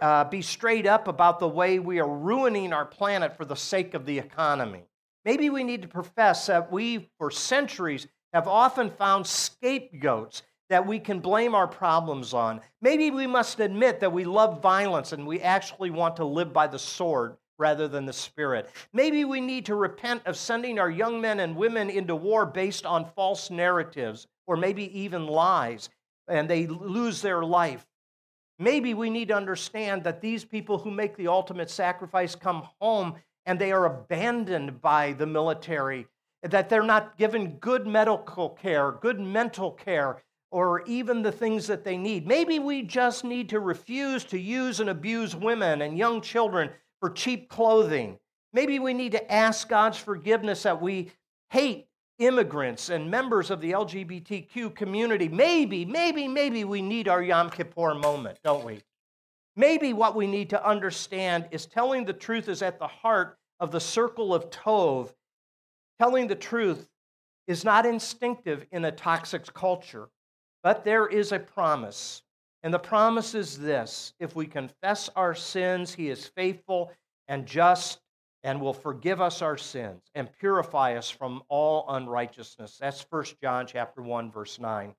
uh, 0.00 0.24
be 0.24 0.42
straight 0.42 0.88
up 0.88 1.06
about 1.06 1.38
the 1.38 1.48
way 1.48 1.78
we 1.78 2.00
are 2.00 2.08
ruining 2.08 2.72
our 2.72 2.84
planet 2.84 3.36
for 3.36 3.44
the 3.44 3.54
sake 3.54 3.94
of 3.94 4.06
the 4.06 4.18
economy. 4.18 4.82
Maybe 5.24 5.50
we 5.50 5.64
need 5.64 5.82
to 5.82 5.88
profess 5.88 6.46
that 6.46 6.72
we, 6.72 7.10
for 7.18 7.30
centuries, 7.30 8.06
have 8.32 8.48
often 8.48 8.90
found 8.90 9.26
scapegoats 9.26 10.42
that 10.70 10.86
we 10.86 10.98
can 11.00 11.18
blame 11.18 11.54
our 11.54 11.66
problems 11.66 12.32
on. 12.32 12.60
Maybe 12.80 13.10
we 13.10 13.26
must 13.26 13.58
admit 13.58 14.00
that 14.00 14.12
we 14.12 14.24
love 14.24 14.62
violence 14.62 15.12
and 15.12 15.26
we 15.26 15.40
actually 15.40 15.90
want 15.90 16.16
to 16.16 16.24
live 16.24 16.52
by 16.52 16.68
the 16.68 16.78
sword 16.78 17.36
rather 17.58 17.88
than 17.88 18.06
the 18.06 18.12
spirit. 18.12 18.70
Maybe 18.92 19.24
we 19.24 19.40
need 19.40 19.66
to 19.66 19.74
repent 19.74 20.22
of 20.26 20.36
sending 20.36 20.78
our 20.78 20.88
young 20.88 21.20
men 21.20 21.40
and 21.40 21.56
women 21.56 21.90
into 21.90 22.16
war 22.16 22.46
based 22.46 22.86
on 22.86 23.10
false 23.16 23.50
narratives 23.50 24.26
or 24.46 24.56
maybe 24.56 24.98
even 24.98 25.26
lies, 25.26 25.90
and 26.26 26.48
they 26.48 26.66
lose 26.66 27.20
their 27.20 27.44
life. 27.44 27.86
Maybe 28.58 28.94
we 28.94 29.10
need 29.10 29.28
to 29.28 29.36
understand 29.36 30.04
that 30.04 30.20
these 30.20 30.44
people 30.44 30.78
who 30.78 30.90
make 30.90 31.16
the 31.16 31.28
ultimate 31.28 31.70
sacrifice 31.70 32.34
come 32.34 32.66
home 32.80 33.14
and 33.46 33.58
they 33.58 33.72
are 33.72 33.86
abandoned 33.86 34.80
by 34.80 35.12
the 35.12 35.26
military, 35.26 36.06
that 36.42 36.68
they're 36.68 36.82
not 36.82 37.16
given 37.18 37.56
good 37.58 37.86
medical 37.86 38.50
care, 38.50 38.92
good 38.92 39.20
mental 39.20 39.72
care, 39.72 40.22
or 40.50 40.82
even 40.86 41.22
the 41.22 41.32
things 41.32 41.66
that 41.66 41.84
they 41.84 41.96
need. 41.96 42.26
Maybe 42.26 42.58
we 42.58 42.82
just 42.82 43.24
need 43.24 43.48
to 43.50 43.60
refuse 43.60 44.24
to 44.24 44.38
use 44.38 44.80
and 44.80 44.90
abuse 44.90 45.36
women 45.36 45.82
and 45.82 45.96
young 45.96 46.20
children 46.20 46.70
for 47.00 47.10
cheap 47.10 47.48
clothing. 47.48 48.18
Maybe 48.52 48.78
we 48.78 48.94
need 48.94 49.12
to 49.12 49.32
ask 49.32 49.68
God's 49.68 49.98
forgiveness 49.98 50.64
that 50.64 50.82
we 50.82 51.12
hate 51.50 51.86
immigrants 52.18 52.90
and 52.90 53.10
members 53.10 53.50
of 53.50 53.60
the 53.60 53.72
LGBTQ 53.72 54.74
community. 54.74 55.28
Maybe, 55.28 55.84
maybe, 55.84 56.28
maybe 56.28 56.64
we 56.64 56.82
need 56.82 57.08
our 57.08 57.22
Yom 57.22 57.50
Kippur 57.50 57.94
moment, 57.94 58.38
don't 58.44 58.64
we? 58.64 58.80
Maybe 59.60 59.92
what 59.92 60.16
we 60.16 60.26
need 60.26 60.48
to 60.50 60.66
understand 60.66 61.46
is 61.50 61.66
telling 61.66 62.06
the 62.06 62.14
truth 62.14 62.48
is 62.48 62.62
at 62.62 62.78
the 62.78 62.86
heart 62.86 63.36
of 63.60 63.70
the 63.70 63.78
circle 63.78 64.32
of 64.32 64.48
Tov. 64.48 65.12
Telling 65.98 66.28
the 66.28 66.34
truth 66.34 66.88
is 67.46 67.62
not 67.62 67.84
instinctive 67.84 68.64
in 68.72 68.86
a 68.86 68.90
toxic 68.90 69.52
culture, 69.52 70.08
but 70.62 70.82
there 70.82 71.06
is 71.06 71.32
a 71.32 71.38
promise. 71.38 72.22
And 72.62 72.72
the 72.72 72.78
promise 72.78 73.34
is 73.34 73.58
this 73.58 74.14
if 74.18 74.34
we 74.34 74.46
confess 74.46 75.10
our 75.14 75.34
sins, 75.34 75.92
He 75.92 76.08
is 76.08 76.24
faithful 76.24 76.90
and 77.28 77.44
just 77.44 78.00
and 78.42 78.62
will 78.62 78.72
forgive 78.72 79.20
us 79.20 79.42
our 79.42 79.58
sins 79.58 80.00
and 80.14 80.32
purify 80.40 80.94
us 80.94 81.10
from 81.10 81.42
all 81.50 81.84
unrighteousness. 81.86 82.78
That's 82.80 83.04
1 83.10 83.24
John 83.42 83.66
chapter 83.66 84.00
1 84.00 84.32
verse 84.32 84.58
9. 84.58 84.94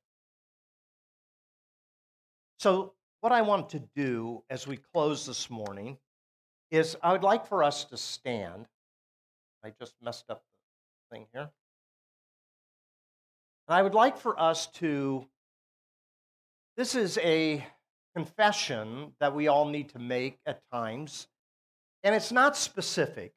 So 2.59 2.93
what 3.21 3.31
I 3.31 3.43
want 3.43 3.69
to 3.69 3.79
do 3.95 4.43
as 4.49 4.67
we 4.67 4.77
close 4.77 5.25
this 5.27 5.49
morning 5.49 5.97
is 6.71 6.97
I 7.03 7.11
would 7.11 7.23
like 7.23 7.45
for 7.45 7.63
us 7.63 7.85
to 7.85 7.97
stand. 7.97 8.65
I 9.63 9.71
just 9.79 9.93
messed 10.01 10.25
up 10.29 10.43
the 11.11 11.15
thing 11.15 11.27
here. 11.31 11.49
And 13.67 13.75
I 13.75 13.83
would 13.83 13.93
like 13.93 14.17
for 14.17 14.39
us 14.39 14.67
to, 14.73 15.27
this 16.75 16.95
is 16.95 17.19
a 17.19 17.63
confession 18.15 19.13
that 19.19 19.35
we 19.35 19.47
all 19.47 19.65
need 19.65 19.89
to 19.89 19.99
make 19.99 20.39
at 20.47 20.61
times. 20.71 21.27
And 22.03 22.15
it's 22.15 22.31
not 22.31 22.57
specific, 22.57 23.33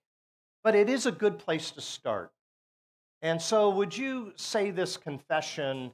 but 0.62 0.74
it 0.74 0.88
is 0.88 1.04
a 1.04 1.12
good 1.12 1.38
place 1.38 1.70
to 1.72 1.82
start. 1.82 2.32
And 3.20 3.40
so, 3.40 3.68
would 3.70 3.96
you 3.96 4.32
say 4.36 4.70
this 4.70 4.96
confession 4.96 5.92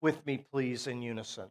with 0.00 0.24
me, 0.24 0.44
please, 0.52 0.86
in 0.86 1.02
unison? 1.02 1.50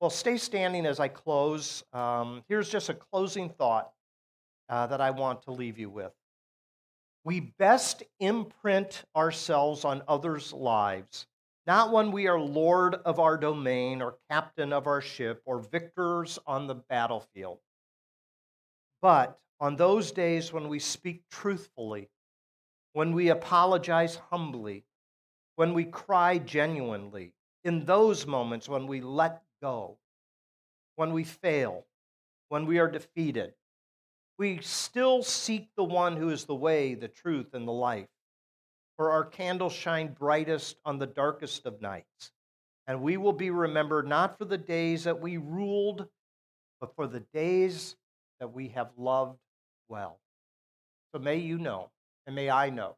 Well, 0.00 0.10
stay 0.10 0.36
standing 0.36 0.84
as 0.84 1.00
I 1.00 1.08
close. 1.08 1.82
Um, 1.92 2.44
here's 2.48 2.68
just 2.68 2.90
a 2.90 2.94
closing 2.94 3.48
thought 3.48 3.90
uh, 4.68 4.86
that 4.88 5.00
I 5.00 5.10
want 5.10 5.42
to 5.42 5.52
leave 5.52 5.78
you 5.78 5.88
with. 5.88 6.12
We 7.24 7.40
best 7.40 8.02
imprint 8.20 9.04
ourselves 9.16 9.84
on 9.84 10.02
others' 10.06 10.52
lives, 10.52 11.26
not 11.66 11.92
when 11.92 12.12
we 12.12 12.28
are 12.28 12.38
lord 12.38 12.96
of 13.06 13.18
our 13.18 13.38
domain 13.38 14.02
or 14.02 14.18
captain 14.30 14.72
of 14.72 14.86
our 14.86 15.00
ship 15.00 15.42
or 15.46 15.58
victors 15.58 16.38
on 16.46 16.66
the 16.66 16.74
battlefield, 16.74 17.58
but 19.00 19.40
on 19.60 19.76
those 19.76 20.12
days 20.12 20.52
when 20.52 20.68
we 20.68 20.78
speak 20.78 21.22
truthfully, 21.30 22.10
when 22.92 23.12
we 23.12 23.30
apologize 23.30 24.16
humbly, 24.30 24.84
when 25.56 25.72
we 25.72 25.84
cry 25.84 26.38
genuinely, 26.38 27.32
in 27.64 27.84
those 27.86 28.26
moments 28.26 28.68
when 28.68 28.86
we 28.86 29.00
let 29.00 29.42
go, 29.60 29.98
when 30.96 31.12
we 31.12 31.24
fail, 31.24 31.86
when 32.48 32.66
we 32.66 32.78
are 32.78 32.90
defeated. 32.90 33.54
We 34.38 34.58
still 34.60 35.22
seek 35.22 35.68
the 35.76 35.84
one 35.84 36.16
who 36.16 36.28
is 36.28 36.44
the 36.44 36.54
way, 36.54 36.94
the 36.94 37.08
truth, 37.08 37.54
and 37.54 37.66
the 37.66 37.72
life. 37.72 38.08
For 38.96 39.10
our 39.10 39.24
candles 39.24 39.72
shine 39.72 40.14
brightest 40.18 40.76
on 40.84 40.98
the 40.98 41.06
darkest 41.06 41.66
of 41.66 41.80
nights. 41.80 42.32
And 42.86 43.02
we 43.02 43.16
will 43.16 43.32
be 43.32 43.50
remembered 43.50 44.06
not 44.06 44.38
for 44.38 44.44
the 44.44 44.58
days 44.58 45.04
that 45.04 45.20
we 45.20 45.38
ruled, 45.38 46.06
but 46.80 46.94
for 46.94 47.06
the 47.06 47.20
days 47.34 47.96
that 48.40 48.52
we 48.52 48.68
have 48.68 48.90
loved 48.96 49.38
well. 49.88 50.20
So 51.12 51.20
may 51.20 51.36
you 51.36 51.58
know, 51.58 51.90
and 52.26 52.36
may 52.36 52.50
I 52.50 52.70
know, 52.70 52.96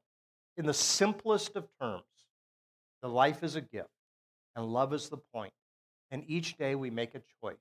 in 0.56 0.66
the 0.66 0.74
simplest 0.74 1.56
of 1.56 1.68
terms, 1.80 2.02
the 3.02 3.08
life 3.08 3.44
is 3.44 3.54
a 3.54 3.60
gift, 3.60 3.88
and 4.56 4.66
love 4.66 4.92
is 4.92 5.08
the 5.08 5.18
point. 5.32 5.52
And 6.10 6.24
each 6.26 6.56
day 6.56 6.74
we 6.74 6.90
make 6.90 7.14
a 7.14 7.22
choice 7.40 7.56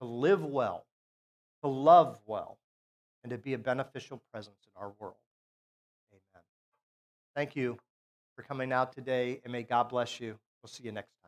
to 0.00 0.06
live 0.06 0.44
well, 0.44 0.86
to 1.62 1.68
love 1.68 2.18
well, 2.26 2.58
and 3.22 3.30
to 3.30 3.38
be 3.38 3.54
a 3.54 3.58
beneficial 3.58 4.22
presence 4.32 4.56
in 4.66 4.80
our 4.80 4.92
world. 4.98 5.14
Amen. 6.12 6.44
Thank 7.34 7.56
you 7.56 7.78
for 8.36 8.42
coming 8.42 8.72
out 8.72 8.92
today, 8.92 9.40
and 9.44 9.52
may 9.52 9.62
God 9.62 9.88
bless 9.88 10.20
you. 10.20 10.38
We'll 10.62 10.68
see 10.68 10.84
you 10.84 10.92
next 10.92 11.10
time. 11.12 11.19